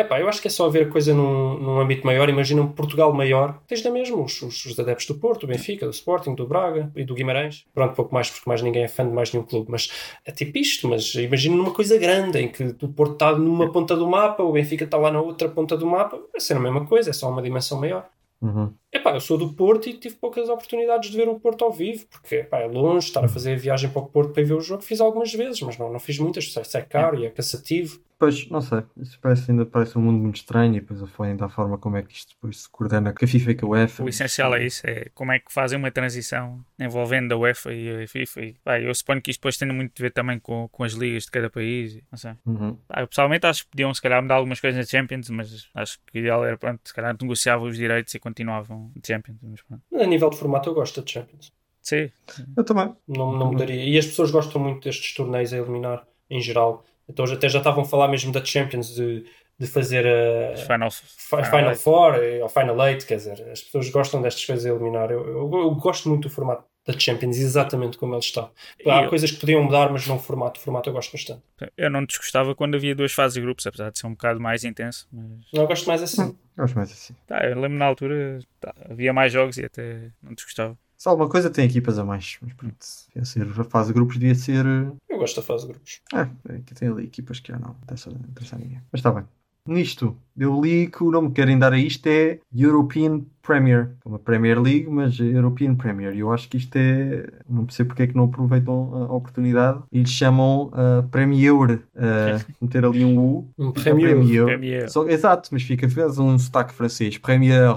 [0.00, 2.28] Epá, eu acho que é só ver a coisa num, num âmbito maior.
[2.28, 3.60] Imagina um Portugal maior.
[3.66, 6.90] Tens da mesmo os, os, os adeptos do Porto, do Benfica, do Sporting, do Braga
[6.96, 7.64] e do Guimarães.
[7.74, 9.70] Pronto, pouco mais, porque mais ninguém é fã de mais nenhum clube.
[9.70, 9.90] Mas
[10.24, 10.88] é tipo isto.
[10.88, 14.52] Mas imagina numa coisa grande em que o Porto está numa ponta do mapa, o
[14.52, 16.18] Benfica está lá na outra ponta do mapa.
[16.32, 18.08] Vai ser a mesma coisa, é só uma dimensão maior.
[18.40, 18.72] Uhum.
[18.92, 22.06] Epá, eu sou do Porto e tive poucas oportunidades de ver o Porto ao vivo,
[22.08, 24.54] porque epá, é longe, estar a fazer a viagem para o Porto para ir ver
[24.54, 27.30] o jogo, fiz algumas vezes, mas não, não fiz muitas, isso é caro e é
[27.30, 28.00] cansativo.
[28.20, 28.82] Pois, não sei.
[28.98, 31.96] Isso parece, ainda parece um mundo muito estranho e depois a ainda a forma como
[31.96, 34.04] é que isto depois se coordena com a FIFA e com a UEFA.
[34.04, 38.02] O essencial é isso, é como é que fazem uma transição envolvendo a UEFA e
[38.02, 38.40] a FIFA.
[38.42, 40.92] E, pá, eu suponho que isto depois tem muito a ver também com, com as
[40.92, 41.98] ligas de cada país.
[42.12, 42.32] Não sei.
[42.44, 42.76] Uhum.
[42.86, 45.98] Pá, eu pessoalmente acho que podiam se calhar mudar algumas coisas na Champions, mas acho
[46.06, 49.38] que o ideal era pronto, se calhar negociavam os direitos e continuavam Champions.
[49.42, 49.82] Mas, pronto.
[49.94, 51.52] A nível de formato eu gosto de Champions.
[51.82, 52.10] Sim,
[52.56, 52.94] Eu também.
[53.08, 53.82] Não, não mudaria.
[53.84, 56.84] E as pessoas gostam muito destes torneios a eliminar, em geral.
[57.08, 59.24] Então já- até já estavam a falar mesmo da Champions, de,
[59.58, 63.88] de fazer a Final, Fi- Final, Four eh, ou Final Eight, quer dizer, as pessoas
[63.90, 65.10] gostam destas coisas a eliminar.
[65.10, 68.50] Eu, eu, eu gosto muito do formato da Champions, exatamente como ele está.
[68.86, 70.58] Há eu- coisas que podiam mudar, mas não o formato.
[70.58, 71.42] O formato eu gosto bastante.
[71.76, 74.64] Eu não desgostava quando havia duas fases de grupos, apesar de ser um bocado mais
[74.64, 75.06] intenso.
[75.12, 76.36] Mas Não, eu gosto mais assim.
[76.56, 77.14] Eu acho mais assim.
[77.26, 80.76] tá, eu lembro na altura tá, havia mais jogos e até não desgostava.
[80.96, 82.36] Se alguma coisa tem equipas a mais.
[82.42, 82.76] Mas pronto,
[83.14, 84.66] devia ser, a fase de grupos devia ser.
[84.66, 86.00] eh, Eu gosto da fase de grupos.
[86.12, 88.82] Ah, é que tem ali equipas que já não interessa, não interessa a ninguém.
[88.92, 89.24] Mas está bem.
[89.70, 93.90] Nisto, eu li que o nome que querem dar a isto é European Premier.
[94.04, 96.12] Uma Premier League, mas European Premier.
[96.16, 97.24] Eu acho que isto é.
[97.48, 101.78] Não percebo porque é que não aproveitam a oportunidade e lhe chamam uh, Premier.
[101.94, 103.48] Uh, meter ali um U.
[103.56, 104.44] Um Premier.
[104.44, 104.90] Premier.
[104.90, 107.16] Só- exato, mas fica fez um sotaque francês.
[107.16, 107.76] Premier.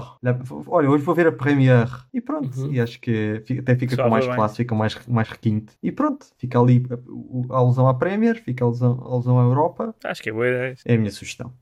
[0.66, 1.86] Olha, hoje vou ver a Premier.
[2.12, 2.58] E pronto.
[2.60, 2.72] Uhum.
[2.72, 4.34] E acho que até fica Soa com mais bem.
[4.34, 5.72] classe, fica mais, mais requinte.
[5.80, 6.26] E pronto.
[6.38, 6.84] Fica ali
[7.50, 9.94] a alusão à Premier, fica a alusão, a alusão à Europa.
[10.04, 10.74] Acho que é boa ideia.
[10.84, 11.52] É a minha sugestão.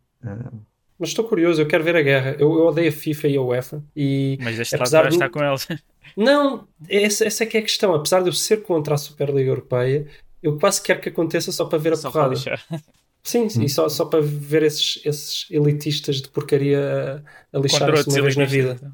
[0.98, 2.36] Mas estou curioso, eu quero ver a guerra.
[2.38, 3.82] Eu, eu odeio a FIFA e a UEFA.
[3.96, 5.66] E Mas lado Apesar estar com eles.
[6.16, 7.94] não, essa, essa é que é a questão.
[7.94, 10.06] Apesar de eu ser contra a Superliga Europeia,
[10.42, 12.34] eu quase quero que aconteça só para ver a Só porrada.
[13.24, 18.22] Sim, sim, só, só para ver esses, esses elitistas de porcaria a, a lixar-se uma
[18.22, 18.76] vez na vida.
[18.76, 18.92] então.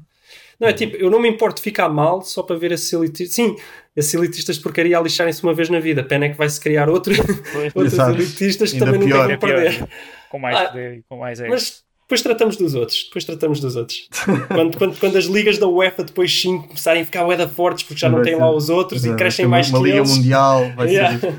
[0.59, 3.33] Não, é tipo, eu não me importo ficar mal só para ver esses elitistas.
[3.35, 3.55] Sim,
[3.95, 6.03] esses elitistas de porcaria a lixarem-se uma vez na vida.
[6.03, 7.13] Pena é que vai-se criar outro,
[7.73, 9.25] outros elitistas que também pior.
[9.27, 9.55] não É pior.
[9.55, 9.87] perder.
[10.29, 11.49] Com mais Ah, poder e com mais ego.
[11.51, 13.03] Mas depois tratamos dos outros.
[13.05, 14.09] Depois tratamos dos outros.
[14.47, 17.83] quando, quando, quando as ligas da UEFA depois sim começarem a ficar bué da fortes
[17.83, 20.15] porque já não têm lá os outros e crescem mais uma que Liga eles.
[20.17, 21.19] Mundial, vai Yeah.
[21.19, 21.33] ser,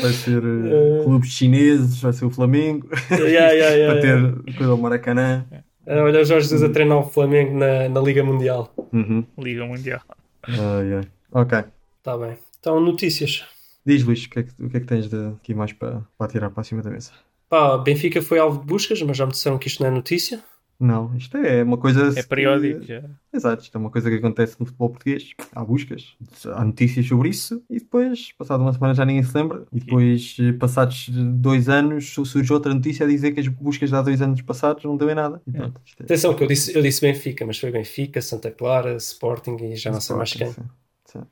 [0.00, 4.00] vai ser uh, clubes chineses, vai ser o Flamengo, Yeah, yeah, yeah,
[4.46, 5.44] ter coisa ao Maracanã.
[5.88, 8.72] Olha o Jorge Jesus a treinar o Flamengo na, na Liga Mundial.
[8.92, 9.24] Uhum.
[9.38, 10.00] Liga Mundial.
[10.42, 11.08] Ai, ai.
[11.32, 11.64] Ok.
[11.98, 12.36] Está bem.
[12.60, 13.46] Então, notícias.
[13.86, 16.02] Diz Luís, o que é que, o que, é que tens de, aqui mais para,
[16.18, 17.12] para tirar para cima da mesa?
[17.48, 20.44] Pá, Benfica foi alvo de buscas, mas já me disseram que isto não é notícia.
[20.80, 22.08] Não, isto é uma coisa.
[22.16, 22.84] É que- periódico.
[22.84, 23.02] Já.
[23.32, 25.32] Exato, isto é uma coisa que acontece no futebol português.
[25.52, 26.14] Há buscas,
[26.46, 29.64] há notícias sobre isso e depois, passado uma semana, já ninguém se lembra.
[29.72, 33.96] E depois, passados dois anos, su- surge outra notícia a dizer que as buscas de
[33.96, 35.42] há dois anos passados não deu em nada.
[35.46, 38.94] E pronto, é- Atenção que eu disse, eu disse Benfica, mas foi Benfica, Santa Clara,
[38.96, 40.52] Sporting e já não sei mais quem.
[40.52, 40.62] Sim.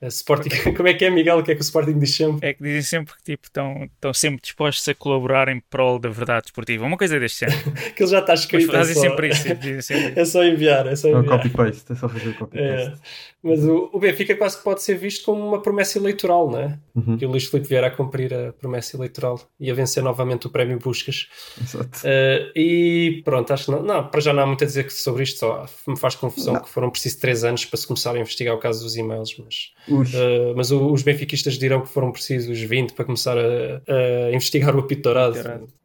[0.00, 1.38] A Sporting, como é que é, Miguel?
[1.38, 2.48] O que é que o Sporting diz sempre?
[2.48, 6.08] É que dizem sempre que tipo, estão, estão sempre dispostos a colaborar em prol da
[6.08, 6.84] verdade esportiva.
[6.84, 7.72] Uma coisa deste género.
[7.94, 8.70] Que ele já está Mas escrito.
[8.70, 9.42] é fazem só- sempre isso.
[9.56, 10.18] Dizem sempre isso.
[10.20, 11.36] É só enviar, é só É o enviar.
[11.36, 13.00] copy-paste, é só fazer o É, copy-paste.
[13.46, 16.78] Mas o, o Benfica quase que pode ser visto como uma promessa eleitoral, não é?
[16.94, 17.16] Uhum.
[17.16, 20.50] Que o Luís Filipe vier a cumprir a promessa eleitoral e a vencer novamente o
[20.50, 21.28] prémio Buscas.
[21.60, 21.98] Exato.
[22.00, 25.22] Uh, e pronto, acho que não, não, para já não há muito a dizer sobre
[25.22, 26.60] isto, só me faz confusão Não.
[26.62, 29.72] que foram preciso três anos para se começar a investigar o caso dos e-mails, mas,
[30.14, 33.82] uh, mas o- os benfiquistas dirão que foram precisos 20 para começar a,
[34.28, 35.36] a investigar o apito dourado.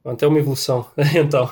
[0.03, 0.85] Pronto, é uma evolução.
[1.15, 1.49] então,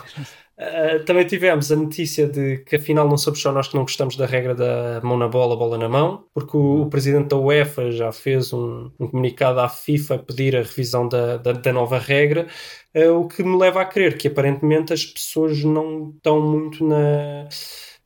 [0.59, 4.15] uh, também tivemos a notícia de que afinal não somos só nós que não gostamos
[4.15, 7.91] da regra da mão na bola, bola na mão, porque o, o presidente da UEFA
[7.91, 11.97] já fez um, um comunicado à FIFA a pedir a revisão da, da, da nova
[11.97, 12.47] regra,
[12.95, 17.47] uh, o que me leva a crer que aparentemente as pessoas não estão muito na.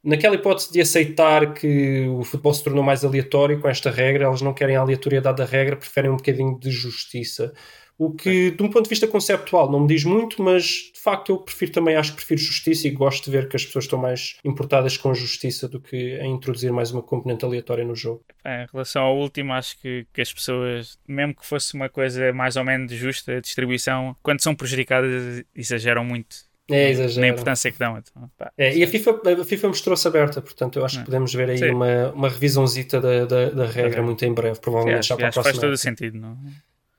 [0.06, 4.42] Naquela hipótese de aceitar que o futebol se tornou mais aleatório com esta regra, elas
[4.42, 7.54] não querem a aleatoriedade da regra, preferem um bocadinho de justiça.
[7.98, 10.64] O que, de um ponto de vista conceptual, não me diz muito, mas
[10.94, 13.64] de facto eu prefiro também, acho que prefiro justiça e gosto de ver que as
[13.66, 17.86] pessoas estão mais importadas com a justiça do que em introduzir mais uma componente aleatória
[17.86, 18.24] no jogo.
[18.46, 22.56] Em relação ao último, acho que, que as pessoas, mesmo que fosse uma coisa mais
[22.56, 26.36] ou menos justa, a distribuição, quando são prejudicadas, exageram muito
[26.70, 27.28] É na exagero.
[27.28, 27.98] importância que dão.
[28.00, 31.06] Então, É, e a FIFA, a FIFA mostrou-se aberta, portanto eu acho que Não.
[31.06, 31.70] podemos ver aí Sim.
[31.72, 34.02] uma, uma revisãozita da, da, da regra regra.
[34.04, 35.62] muito em breve, provavelmente já para a que faz próxima.
[35.62, 36.18] todo o sentido.
[36.18, 36.38] Não?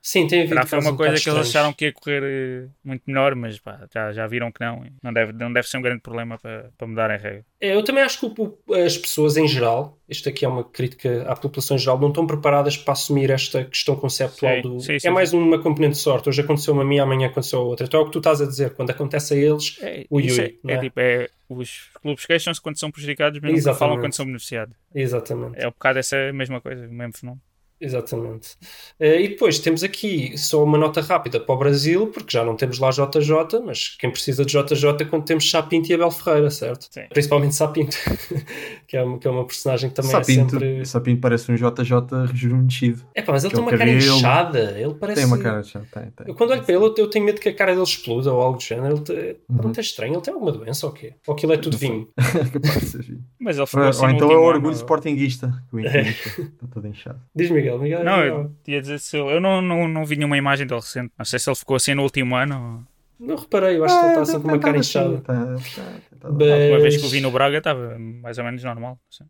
[0.06, 3.04] Sim, tem havido foi uma um coisa que eles acharam que ia correr eh, muito
[3.06, 4.84] melhor, mas pá, já, já viram que não.
[5.02, 7.42] Não deve, não deve ser um grande problema para, para mudar a regra.
[7.58, 10.62] É, Eu também acho que o- o- as pessoas em geral, isto aqui é uma
[10.62, 14.80] crítica à população em geral, não estão preparadas para assumir esta questão conceptual Sim, do.
[14.80, 16.28] sim, sim, é mais uma componente de sorte.
[16.28, 17.86] Hoje aconteceu-me a mim, amanhã aconteceu a outra.
[17.86, 18.74] Então é o que tu estás a dizer.
[18.74, 20.80] Quando acontece a eles, É, Ui, isso ui, é, não é é?
[20.80, 23.78] tipo, é, os clubes queixam-se quando são prejudicados, mas Exatamente.
[23.78, 24.76] falam quando são beneficiados.
[24.94, 25.58] exatamente.
[25.58, 27.40] É um bocado essa mesma coisa, o mesmo fenómeno.
[27.80, 28.50] Exatamente.
[28.98, 32.56] Eh, e depois temos aqui só uma nota rápida para o Brasil, porque já não
[32.56, 36.86] temos lá JJ, mas quem precisa de JJ quando temos Sapinto e Abel Ferreira, certo?
[36.90, 37.02] Sim.
[37.10, 37.96] Principalmente Sapinto,
[38.86, 40.86] que, é uma, que é uma personagem que também Sapinto, é sempre.
[40.86, 43.02] Sapinto parece um JJ rejuvenescido.
[43.14, 44.74] É pá, mas ele é tem o uma cara inchada.
[44.80, 45.20] Ele parece.
[45.20, 46.26] Tem uma cara já, tem, tem.
[46.28, 48.58] Eu, quando olho para ele, eu- tenho medo que a cara dele exploda ou algo
[48.58, 48.94] do género.
[48.96, 49.12] Ele te-
[49.48, 49.58] Uhum.
[49.58, 50.14] é muito estranho.
[50.14, 51.14] Ele tem alguma doença ou quê?
[51.26, 52.08] Ou aquilo é tudo vinho?
[52.34, 53.20] É capaz de ser giro.
[53.40, 54.76] Mas ele ficou Ou, assim ou então é o orgulho ano.
[54.76, 55.52] sportinguista.
[55.70, 57.20] Que o Infinita está todo inchado.
[57.34, 57.78] Diz Miguel.
[57.78, 60.80] Miguel Não, eu ia dizer se ele- eu não, não, não vi nenhuma imagem dele
[60.80, 61.12] recente.
[61.18, 62.86] Não sei se ele ficou assim no último ano.
[63.18, 63.78] não reparei.
[63.78, 65.20] Eu acho que ele está assim com uma cara assim, inchada.
[65.20, 68.38] tá, tá, tá, Bem- A última vez que o Mas- vi no Braga estava mais
[68.38, 68.98] ou menos normal.
[69.10, 69.24] Sim.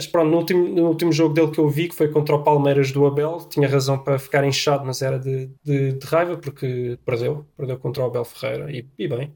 [0.00, 2.42] Mas pronto, no último, no último jogo dele que eu vi, que foi contra o
[2.42, 6.98] Palmeiras do Abel, tinha razão para ficar inchado, mas era de, de, de raiva, porque
[7.04, 9.30] perdeu, perdeu contra o Abel Ferreira, e, e bem.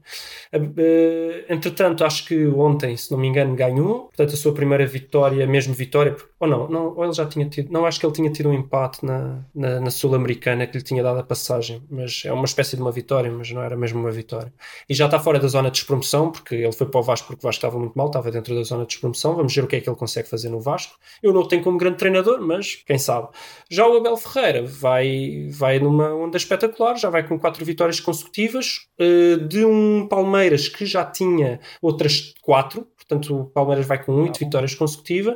[0.51, 5.45] Eh, entretanto, acho que ontem, se não me engano, ganhou, portanto, a sua primeira vitória,
[5.45, 8.31] mesmo vitória, ou não, não, ou ele já tinha tido, não, acho que ele tinha
[8.31, 12.33] tido um empate na, na, na Sul-Americana que lhe tinha dado a passagem, mas é
[12.33, 14.51] uma espécie de uma vitória, mas não era mesmo uma vitória.
[14.89, 17.45] E já está fora da zona de despromoção, porque ele foi para o Vasco porque
[17.45, 19.35] o Vasco estava muito mal, estava dentro da zona de despromoção.
[19.35, 20.95] Vamos ver o que é que ele consegue fazer no Vasco.
[21.21, 23.29] Eu não o tenho como grande treinador, mas quem sabe.
[23.69, 28.87] Já o Abel Ferreira vai, vai numa onda espetacular, já vai com quatro vitórias consecutivas,
[28.97, 32.87] eh, de um Palmeiras que já tinha outras quatro.
[32.95, 35.35] Portanto, o Palmeiras vai com oito vitórias consecutivas.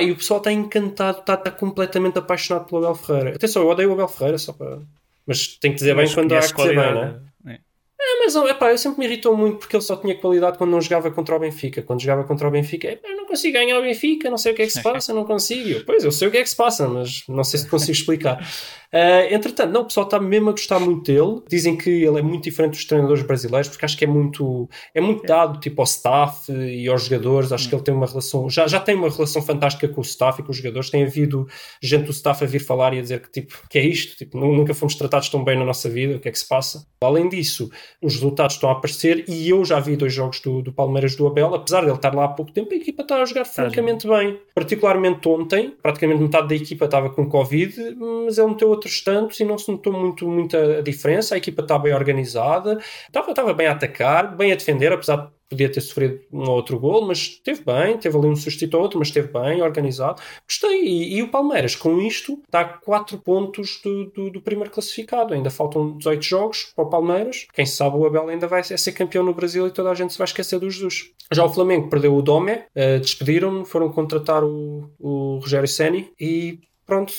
[0.00, 3.36] E o pessoal está encantado, está, está completamente apaixonado pelo Abel Ferreira.
[3.36, 4.80] Atenção, eu odeio o Abel Ferreira, só para.
[5.26, 7.06] Mas tem que dizer bem Mas quando há que dizer bem, não é?
[7.44, 7.58] né?
[8.02, 10.80] É, mas epá, eu sempre me irritou muito porque ele só tinha qualidade quando não
[10.80, 11.82] jogava contra o Benfica.
[11.82, 14.62] Quando jogava contra o Benfica, eu não consigo ganhar o Benfica, não sei o que
[14.62, 15.84] é que se passa, não consigo.
[15.84, 18.46] Pois, eu sei o que é que se passa, mas não sei se consigo explicar.
[18.92, 21.40] Ah, entretanto, não, o pessoal está mesmo a gostar muito dele.
[21.48, 25.00] Dizem que ele é muito diferente dos treinadores brasileiros, porque acho que é muito, é
[25.00, 27.52] muito dado tipo, ao staff e aos jogadores.
[27.52, 30.40] Acho que ele tem uma relação, já, já tem uma relação fantástica com o staff
[30.40, 30.90] e com os jogadores.
[30.90, 31.48] Tem havido
[31.82, 34.38] gente do staff a vir falar e a dizer que, tipo, que é isto, tipo,
[34.38, 36.86] nu- nunca fomos tratados tão bem na nossa vida, o que é que se passa.
[37.02, 37.70] Além disso,
[38.02, 41.26] os resultados estão a aparecer e eu já vi dois jogos do, do Palmeiras do
[41.26, 44.40] Abel, apesar dele estar lá há pouco tempo, a equipa está a jogar francamente bem.
[44.54, 47.96] Particularmente ontem, praticamente metade da equipa estava com Covid,
[48.26, 51.34] mas ele meteu outros tantos e não se notou muito, muita diferença.
[51.34, 55.41] A equipa está bem organizada, estava, estava bem a atacar, bem a defender, apesar de
[55.52, 58.82] podia ter sofrido um ou outro gol, mas esteve bem, teve ali um sustituto ou
[58.82, 60.20] outro, mas esteve bem, organizado.
[60.48, 60.82] Gostei.
[60.82, 65.34] E, e o Palmeiras, com isto, está a 4 pontos do, do, do primeiro classificado.
[65.34, 67.46] Ainda faltam 18 jogos para o Palmeiras.
[67.52, 70.12] Quem sabe o Abel ainda vai ser ser campeão no Brasil e toda a gente
[70.12, 71.10] se vai esquecer do Jesus.
[71.32, 76.58] Já o Flamengo perdeu o Dome, eh, despediram-no, foram contratar o, o Rogério Ceni e
[76.86, 77.12] pronto,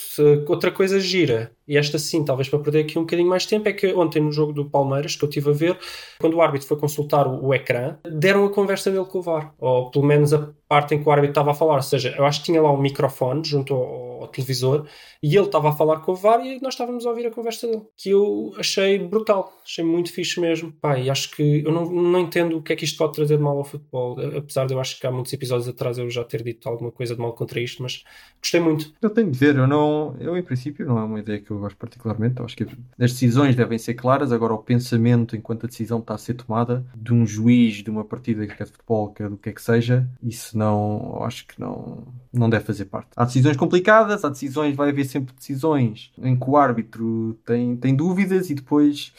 [0.48, 3.74] outra coisa gira, e esta sim, talvez para perder aqui um bocadinho mais tempo, é
[3.74, 5.80] que ontem no jogo do Palmeiras, que eu estive a ver,
[6.20, 9.54] quando o árbitro foi consultar o, o ecrã, deram a conversa dele com o VAR,
[9.60, 11.76] ou pelo menos a parte em que o árbitro estava a falar.
[11.76, 14.88] Ou seja, eu acho que tinha lá um microfone junto ao, ao televisor
[15.22, 17.68] e ele estava a falar com o VAR e nós estávamos a ouvir a conversa
[17.68, 17.84] dele.
[17.96, 20.74] Que eu achei brutal, achei muito fixe mesmo.
[20.98, 23.44] E acho que eu não, não entendo o que é que isto pode trazer de
[23.44, 24.18] mal ao futebol.
[24.36, 27.16] Apesar de eu acho que há muitos episódios atrás eu já ter dito alguma coisa
[27.16, 28.04] de mal contra isto, mas
[28.42, 28.92] gostei muito.
[29.00, 30.16] Eu tenho de ver, eu não.
[30.20, 32.40] Eu, em princípio, não é uma ideia que eu gosto particularmente.
[32.40, 36.16] Eu acho que as decisões devem ser claras, agora o pensamento enquanto a decisão está
[36.16, 39.30] a ser tomada de um juiz de uma partida que é de futebol, que é
[39.30, 40.63] do que é que seja, isso não.
[40.64, 43.10] Eu acho que não, não deve fazer parte.
[43.16, 47.96] Há decisões complicadas, há decisões, vai haver sempre decisões em que o árbitro tem, tem
[47.96, 49.14] dúvidas e depois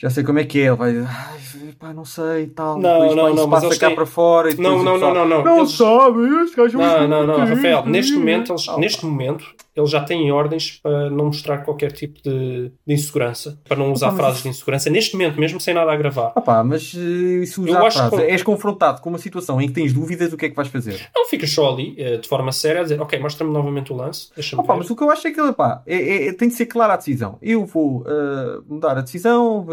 [0.00, 3.14] já sei como é que é, ele vai ai, pá, não sei tal, Não, depois
[3.16, 5.38] não, pá, não, mas eles cá têm- para fora e Não, não, pessoal, não, não,
[5.38, 5.44] não.
[5.44, 7.46] Não Eles- sabe, este gajo é um Não, não, não.
[7.46, 9.44] Rafael, neste momento, eles, Ah, neste momento
[9.74, 14.08] eles já têm ordens para não mostrar qualquer tipo de, de insegurança, para não usar
[14.08, 16.32] mas frases isso- de insegurança, neste momento, mesmo sem nada a gravar.
[16.34, 19.60] Ah pá, mas eh, se Eu usar acho frase, que- és confrontado com uma situação
[19.60, 21.08] em que tens dúvidas, o que é que vais fazer?
[21.14, 24.30] Não ficas só ali, eh, de forma séria, a dizer, ok, mostra-me novamente o lance,
[24.34, 26.48] deixa-me Ah pá, mas o que eu acho é que pá, é, é- é- tem
[26.48, 27.38] de ser clara a decisão.
[27.40, 29.64] Eu vou eh, mudar a decisão,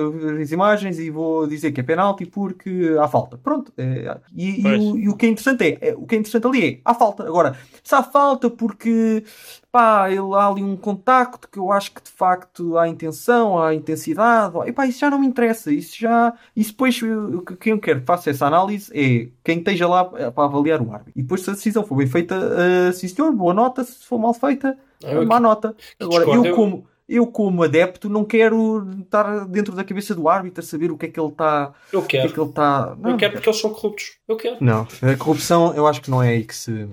[0.42, 3.38] as imagens e vou dizer que é penalti porque há falta.
[3.38, 3.72] Pronto.
[3.78, 6.48] é, e, e o, e o que é interessante é, é- o que é interessante
[6.48, 7.24] ali é há falta.
[7.24, 9.24] Agora, se há falta porque
[9.72, 13.74] pá, ele, há ali um contacto que eu acho que de facto há intenção, há
[13.76, 15.72] intensidade, e pá, isso já não me interessa.
[15.72, 16.34] Isso já.
[16.56, 20.32] Isso depois, eu- quem eu quero que faça essa análise é quem esteja lá eh,
[20.32, 21.14] para avaliar o árbitro.
[21.16, 23.84] E depois, se a decisão for bem feita, eh, sim senhor, boa nota.
[23.84, 25.76] Se for mal feita, Eu má nota.
[26.00, 30.66] Agora, eu- como, eu como adepto não quero estar dentro da cabeça do árbitro a
[30.68, 31.74] saber o que é que ele está.
[31.92, 32.34] Eu O que é quero.
[32.34, 32.98] que ele está.
[33.04, 34.14] Eu quero porque eles são corruptos.
[34.28, 34.58] Eu quero.
[34.60, 36.88] Não, a corrupção eu acho que não é aí que se.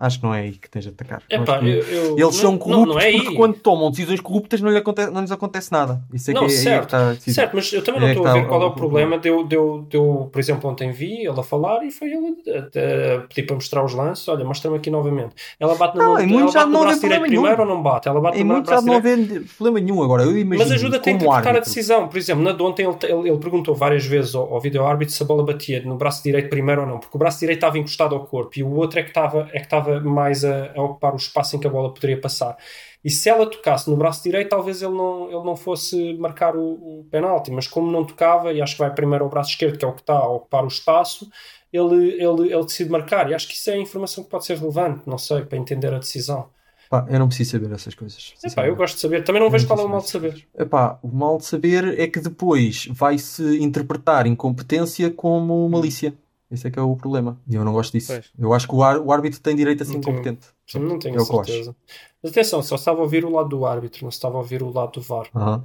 [0.00, 1.22] Acho que não é aí que tens de atacar.
[1.28, 4.18] Epá, que eu, eu- Eles são não- corruptos não, não é porque quando tomam decisões
[4.20, 6.00] corruptas não, lhe acontece, não lhes acontece nada.
[6.12, 7.30] Isso é Não, que é, aí é que certo.
[7.30, 9.18] Certo, mas eu também não É estou a ver qual é o- problema.
[9.18, 13.20] Deu, deu, deu, por exemplo, ontem vi ele a falar e foi ele a, a
[13.26, 14.26] pedir para mostrar os lances.
[14.26, 15.34] Olha, mostra-me aqui novamente.
[15.60, 17.60] Ela bate no, Não, ela já bate no não braço direito primeiro nenhum.
[17.60, 18.08] ou não bate?
[18.08, 19.32] Ela bate Em no muitos já braço não direito.
[19.36, 20.22] haver problema nenhum agora.
[20.22, 21.60] Eu imagino Mas ajuda-te a interpretar a árbitro.
[21.74, 22.08] decisão.
[22.08, 25.22] Por exemplo, na de ontem ele, ele, ele perguntou várias vezes ao, ao vídeo-árbitro se
[25.22, 28.14] a bola batia no braço direito primeiro ou não, porque o braço direito estava encostado
[28.14, 31.14] ao corpo e o outro é que estava, é que estava mais a, a ocupar
[31.14, 32.56] o espaço em que a bola poderia passar.
[33.02, 37.00] E se ela tocasse no braço direito, talvez ele não, ele não fosse marcar o,
[37.00, 39.84] o penalti, mas como não tocava, e acho que vai primeiro ao braço esquerdo, que
[39.84, 41.28] é o que está a ocupar o espaço,
[41.72, 43.30] ele, ele, ele decide marcar.
[43.30, 45.98] E acho que isso é informação que pode ser relevante, não sei, para entender a
[45.98, 46.50] decisão.
[46.90, 48.34] Pá, eu não preciso saber essas coisas.
[48.44, 49.22] Epá, eu gosto de saber.
[49.22, 50.44] Também não vejo Não qual é o mal de saber.
[50.58, 56.12] Epá, o mal de saber é que depois vai-se interpretar incompetência como malícia.
[56.50, 57.40] Esse é que é o problema.
[57.48, 58.12] E eu não gosto disso.
[58.12, 58.30] Pois.
[58.38, 60.46] Eu acho que o, ar- o árbitro tem direito a ser Não tenho- incompetente.
[60.66, 61.76] Sim, não tenho É eu certeza.
[62.22, 64.62] Mas atenção, só estava a ouvir o lado do árbitro, não se estava a ouvir
[64.62, 65.28] o lado do VAR.
[65.34, 65.64] Aham.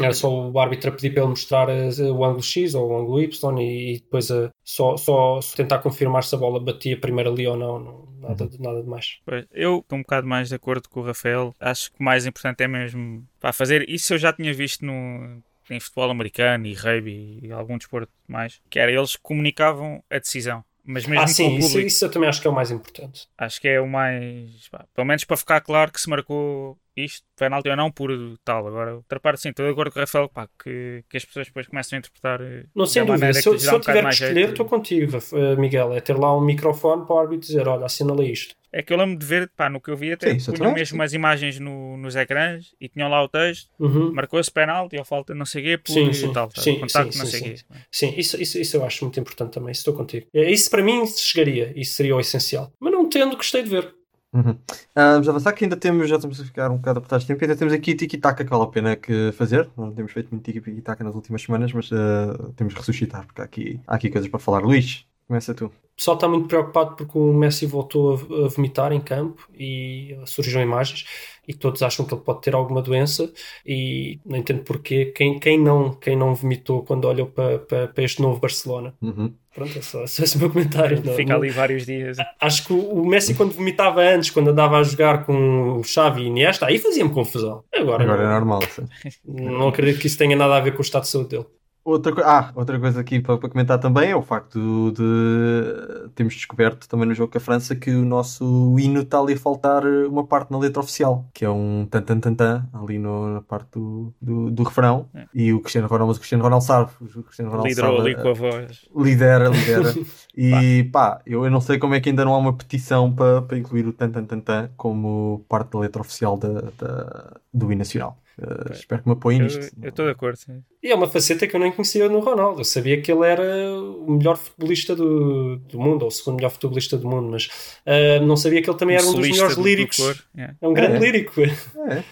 [0.00, 2.98] Era só o árbitro a pedir para ele mostrar eh, o ângulo X ou o
[2.98, 7.30] ângulo Y e, e depois eh, só, só tentar confirmar se a bola batia primeiro
[7.30, 7.78] ali ou não.
[7.78, 9.18] não nada, de, nada de mais.
[9.52, 11.54] Eu estou um bocado mais de acordo com o Rafael.
[11.60, 13.88] Acho que o mais importante é mesmo pá, fazer.
[13.88, 15.40] Isso eu já tinha visto no,
[15.70, 18.60] em futebol americano e rugby e algum desporto mais.
[18.68, 20.64] Que era eles comunicavam a decisão.
[20.84, 22.70] Mas mesmo ah, sim, o isso, público, isso eu também acho que é o mais
[22.70, 23.26] importante.
[23.38, 24.68] acho que é o mais.
[24.68, 28.10] pá, pelo menos para ficar claro que se marcou isto, penalti ou não, por
[28.44, 28.66] tal.
[28.66, 31.46] Agora, outra parte, sim, estou de acordo com o Rafael pá, que, que as pessoas
[31.46, 32.40] depois começam a interpretar.
[32.40, 33.32] eh, Não, sem da dúvida.
[33.34, 35.92] Se eu, se eu um tiver que escolher, estou contigo, eh, Miguel.
[35.94, 38.54] É ter lá um microfone para o árbitro dizer: olha, assinala isto.
[38.72, 40.54] É que eu lembro de ver, pá, no que eu vi até Sim, isso eu
[40.54, 44.12] punham mesmo as imagens no- nos ecrãs e tinham lá o texto, Uhum.
[44.12, 46.32] marcou-se penalti ou falta não sei o quê, por Sim, sim.
[46.32, 47.52] tal, Sim, contacto, sim, não sei o sim.
[47.54, 47.76] quê.
[47.92, 49.70] Sim, isso, isso, isso eu acho muito importante também.
[49.70, 50.26] Isso estou contigo.
[50.34, 51.72] Eh, Isso para mim chegaria.
[51.76, 52.72] Isso seria o essencial.
[52.80, 53.94] Mas não tendo, gostei de ver.
[54.34, 54.58] Uhum.
[54.96, 57.44] Ah, vamos avançar que ainda temos, já estamos a ficar um bocado apertados de tempo,
[57.44, 59.70] ainda temos aqui tiki-taka que vale a pena que fazer.
[59.76, 63.44] Não temos feito muito tiki-taka nas últimas semanas, mas ah, temos que ressuscitar, porque há
[63.44, 64.60] aqui, há aqui coisas para falar.
[64.60, 65.66] Luís, começa tu.
[65.66, 70.18] O pessoal está muito preocupado porque o Messi voltou a, a vomitar em campo e
[70.26, 71.06] surgiram imagens
[71.46, 73.32] e todos acham que ele pode ter alguma doença
[73.64, 75.06] e não entendo porquê.
[75.14, 78.96] Quem, quem, não, quem não vomitou quando olhou para, para, para este novo Barcelona?
[79.00, 79.32] Uhum.
[79.54, 81.00] Pronto, é só, é só esse o meu comentário.
[81.04, 82.16] Não- Fica não- ali vários dias.
[82.40, 86.26] Acho que o Messi quando vomitava antes, quando andava a jogar com o Xavi e
[86.26, 87.62] Iniesta, aí fazia-me confusão.
[87.72, 88.60] Agora, Agora é normal.
[88.68, 88.86] sim.
[89.24, 91.46] não acredito que isso tenha nada a ver com o estado de saúde dele.
[91.84, 96.34] Outra, co- ah, outra coisa aqui para, para comentar também é o facto de termos
[96.34, 99.84] descoberto também no jogo com a França que o nosso hino está ali a faltar
[99.84, 103.42] uma parte na letra oficial, que é um tan tan tan tan ali no- na
[103.42, 105.10] parte do, do, do refrão.
[105.14, 105.26] É.
[105.34, 106.90] E o Cristiano Ronaldo, mas o Cristiano Ronaldo sabe.
[107.00, 108.80] O Cristiano Ronaldo Liderou sabe, ali com a voz.
[108.96, 109.92] Lidera, lidera.
[110.34, 113.42] e pá, eu, eu não sei como é que ainda não há uma petição para,
[113.42, 117.66] para incluir o tan tan tan tan como parte da letra oficial da, da- do
[117.70, 118.18] hino nacional.
[118.40, 119.70] Uh, espero que me apoiem nisto.
[119.82, 120.36] eu estou de acordo.
[120.36, 120.62] sim.
[120.82, 122.60] E é uma faceta que eu nem conhecia no Ronaldo.
[122.60, 126.50] Eu sabia que ele era o melhor futebolista do, do mundo, ou o segundo melhor
[126.50, 127.48] futebolista do mundo, mas
[127.86, 129.96] ah, não sabia que ele também era um dos melhores do- do líricos.
[129.98, 130.54] cor, yeah.
[130.60, 130.98] É um grande É.
[130.98, 131.40] lírico.
[131.40, 132.04] É.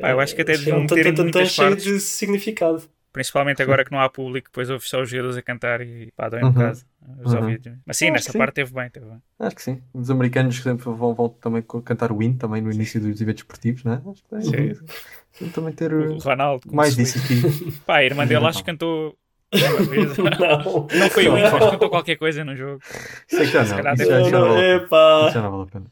[0.00, 2.82] Pá, eu acho que até deviam um ter em muitas cheio de significado.
[3.12, 6.28] principalmente agora que não há público, depois ouves só os jogadores a cantar e pá,
[6.28, 6.52] dói um Uhum.
[6.52, 6.78] bocado
[7.24, 7.40] os Uhum.
[7.40, 7.72] ouvidos.
[7.86, 8.38] Mas sim, Acho nessa sim.
[8.38, 9.22] parte teve bem, teve bem.
[9.38, 9.82] Acho que sim.
[9.92, 13.84] Os americanos sempre vão, vão também cantar o hino também no início dos eventos esportivos,
[13.84, 14.02] não é?
[14.10, 14.84] Acho que tem, Sim.
[15.38, 16.72] tem também ter O uh, Ronaldo.
[16.74, 17.72] mais disso aqui.
[17.86, 19.16] Pá, a irmã dele acho que cantou.
[19.52, 20.88] Não.
[20.98, 21.32] Não foi Não.
[21.32, 22.80] mas cantou qualquer coisa no jogo.
[23.28, 23.76] Isso é que já Se não.
[23.78, 24.48] calhar Isso já, já não Não,
[24.88, 25.86] vale a não, pena.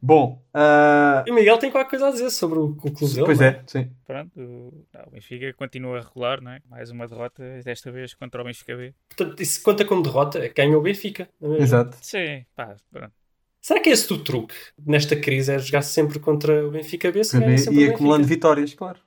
[0.00, 3.38] Bom, ah, E o Miguel tem qualquer coisa a dizer sobre o, o clube pois
[3.38, 3.90] não é, sim.
[4.04, 6.60] Pronto, o, não, o Benfica continua a regular, não é?
[6.68, 8.94] Mais uma derrota, desta vez contra o Benfica B.
[9.08, 10.48] Portanto, isso conta como derrota.
[10.54, 11.28] Ganhou o Benfica.
[11.40, 11.64] não é mesmo?
[11.64, 11.96] Exato.
[12.00, 13.12] Sim, pá, pronto.
[13.60, 14.54] Será que é esse o truque
[14.86, 15.52] nesta crise?
[15.52, 17.24] É jogar sempre contra o Benfica B?
[17.24, 18.34] Se ganha E, acumulando Benfica.
[18.34, 19.00] vitórias, claro.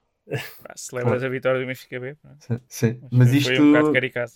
[0.62, 2.16] Pá, celebras a vitória do Benfica B.
[2.40, 3.00] Sim, sim.
[3.12, 4.34] Mas Mas foi isto, um bocado caricato.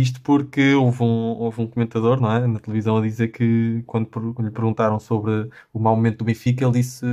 [0.00, 4.06] Isto porque houve um, houve um comentador não é, na televisão a dizer que quando,
[4.06, 7.04] quando lhe perguntaram sobre o mau momento do Benfica, ele disse,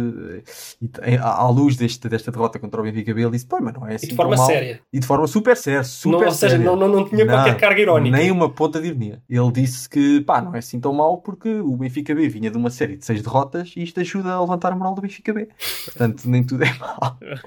[0.82, 3.88] e à luz deste, desta derrota contra o Benfica B, ele disse: Pô, mas não
[3.88, 4.82] é assim E de forma tão mau." séria.
[4.92, 6.66] E de forma super séria, super Não, ou seja, séria.
[6.66, 8.18] não, não, não tinha qualquer Não, carga irónica.
[8.18, 9.22] Nem uma ponta de ironia.
[9.30, 12.58] Ele disse que, pá, não é assim tão mau porque o Benfica B vinha de
[12.58, 15.48] uma série de seis derrotas e isto ajuda a levantar a moral do Benfica B.
[15.86, 17.18] Portanto, nem tudo é mau.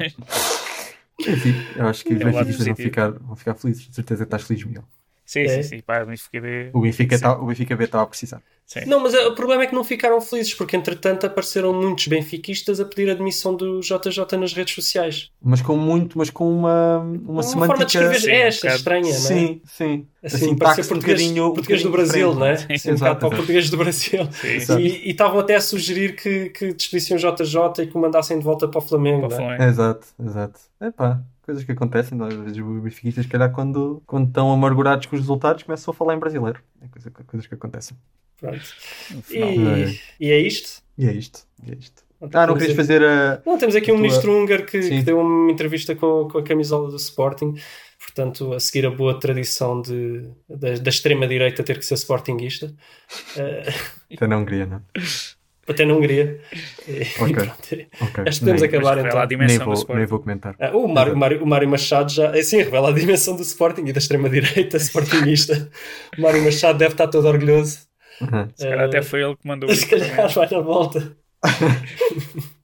[1.19, 3.89] Enfim, eu acho que os É benfiquistas vão ficar, vão ficar felizes.
[3.89, 4.85] De certeza que estás feliz, Miguel.
[5.27, 5.49] Sim, É.
[5.49, 5.81] sim, sim.
[5.81, 6.71] Pá, o Benfica B.
[6.73, 7.23] O Benfica, Sim.
[7.25, 8.41] tá, o Benfica B estava a precisar.
[8.65, 8.81] Sim.
[8.87, 12.81] Não, mas eh, o problema é que não ficaram felizes, porque entretanto apareceram muitos benfiquistas
[12.81, 15.31] a pedir a demissão do JJ nas redes sociais.
[15.41, 17.67] Mas com muito, mas com uma, uma, Uma semântica...
[17.77, 18.77] forma de escrever Sim, é um esta, bocado.
[18.79, 19.13] estranha, não é?
[19.21, 20.07] Sim, sim.
[20.25, 22.57] Assim, Assim, parecia táxi um português, um português do Brasil, não é?
[22.57, 24.29] Sim, um Exato, bocado para o português do Brasil.
[24.33, 24.79] Sim.
[24.81, 28.37] E e estavam até a sugerir que, que despedissem o JJ e que o mandassem
[28.37, 29.29] de volta para o Flamengo.
[29.29, 29.57] Para o não é?
[29.57, 29.63] Flamengo.
[29.71, 30.61] Exato, exato.
[30.81, 32.21] Epá, coisas que acontecem.
[32.23, 35.95] Às vezes os benfiquistas, se calhar, quando, quando estão amargurados com os resultados, começam a
[35.95, 36.61] falar em brasileiro.
[36.83, 37.97] É coisa, coisas que acontecem.
[38.39, 38.61] Pronto.
[39.13, 39.49] No final.
[39.79, 40.83] E, e é isto?
[40.99, 41.47] E é isto.
[41.65, 42.05] E é isto.
[42.33, 43.41] Ah, não querias fazer a...
[43.47, 46.39] Não, temos aqui a um tua- ministro húngaro que, que deu uma entrevista com, com
[46.39, 47.55] a camisola do Sporting,
[47.99, 52.75] portanto, a seguir a boa tradição de, da, da extrema-direita ter que ser sportinguista,
[53.37, 53.73] Eh,
[54.15, 54.83] Até não queria, não.
[55.69, 56.41] até na Hungria.
[57.21, 57.35] Ok.
[57.35, 57.53] pronto.
[58.01, 58.25] Ok.
[58.27, 59.19] Acho que podemos Nem- acabar então.
[59.19, 59.99] a Nem dimensão do vou, Sport.
[59.99, 60.55] nem vou comentar.
[60.61, 62.37] Ah, o, Mário, o Mário- o Mário Machado já.
[62.37, 65.69] é, Sim, revela a dimensão do Sporting e da extrema-direita sportinguista.
[66.17, 67.81] o Mário Machado deve estar todo orgulhoso.
[68.21, 68.49] Uhum.
[68.55, 71.17] Se calhar Eh, até foi ele que mandou Se calhar vai na volta.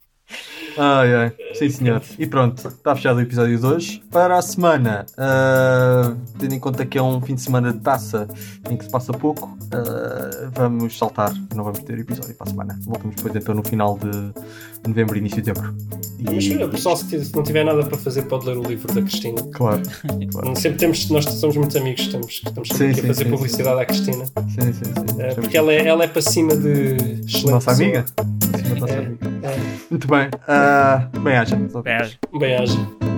[0.76, 1.32] Ai, ai.
[1.54, 2.02] Sim, senhor.
[2.18, 4.02] E pronto, está fechado o episódio de hoje.
[4.10, 8.26] Para a semana, ah, tendo em conta que é um fim de semana de taça
[8.70, 11.32] em que se passa pouco, ah, vamos saltar.
[11.54, 12.78] Não vamos ter episódio para a semana.
[12.84, 14.32] Voltamos depois então no final de
[14.88, 15.74] novembro, início de dezembro.
[16.18, 19.02] E, Mas o pessoal, se não tiver nada para fazer, pode ler o livro da
[19.02, 19.42] Cristina.
[19.52, 19.82] Claro.
[20.32, 20.56] claro.
[20.56, 23.30] Sempre temos, nós somos muitos amigos, estamos, estamos sempre Sim, aqui a sim, fazer sim,
[23.30, 24.24] publicidade à Cristina.
[24.26, 25.20] Sim, sim, sim.
[25.20, 26.94] Eh, porque ela é, ela é para cima de
[27.26, 28.04] excelente Nossa amiga?
[28.06, 29.18] Sim, nossa É, amiga.
[29.42, 29.56] é.
[29.90, 30.28] Muito bem.
[30.46, 31.56] Ah, bem, haja.
[31.56, 32.18] Bem, acho.
[32.38, 33.11] Bem, haja.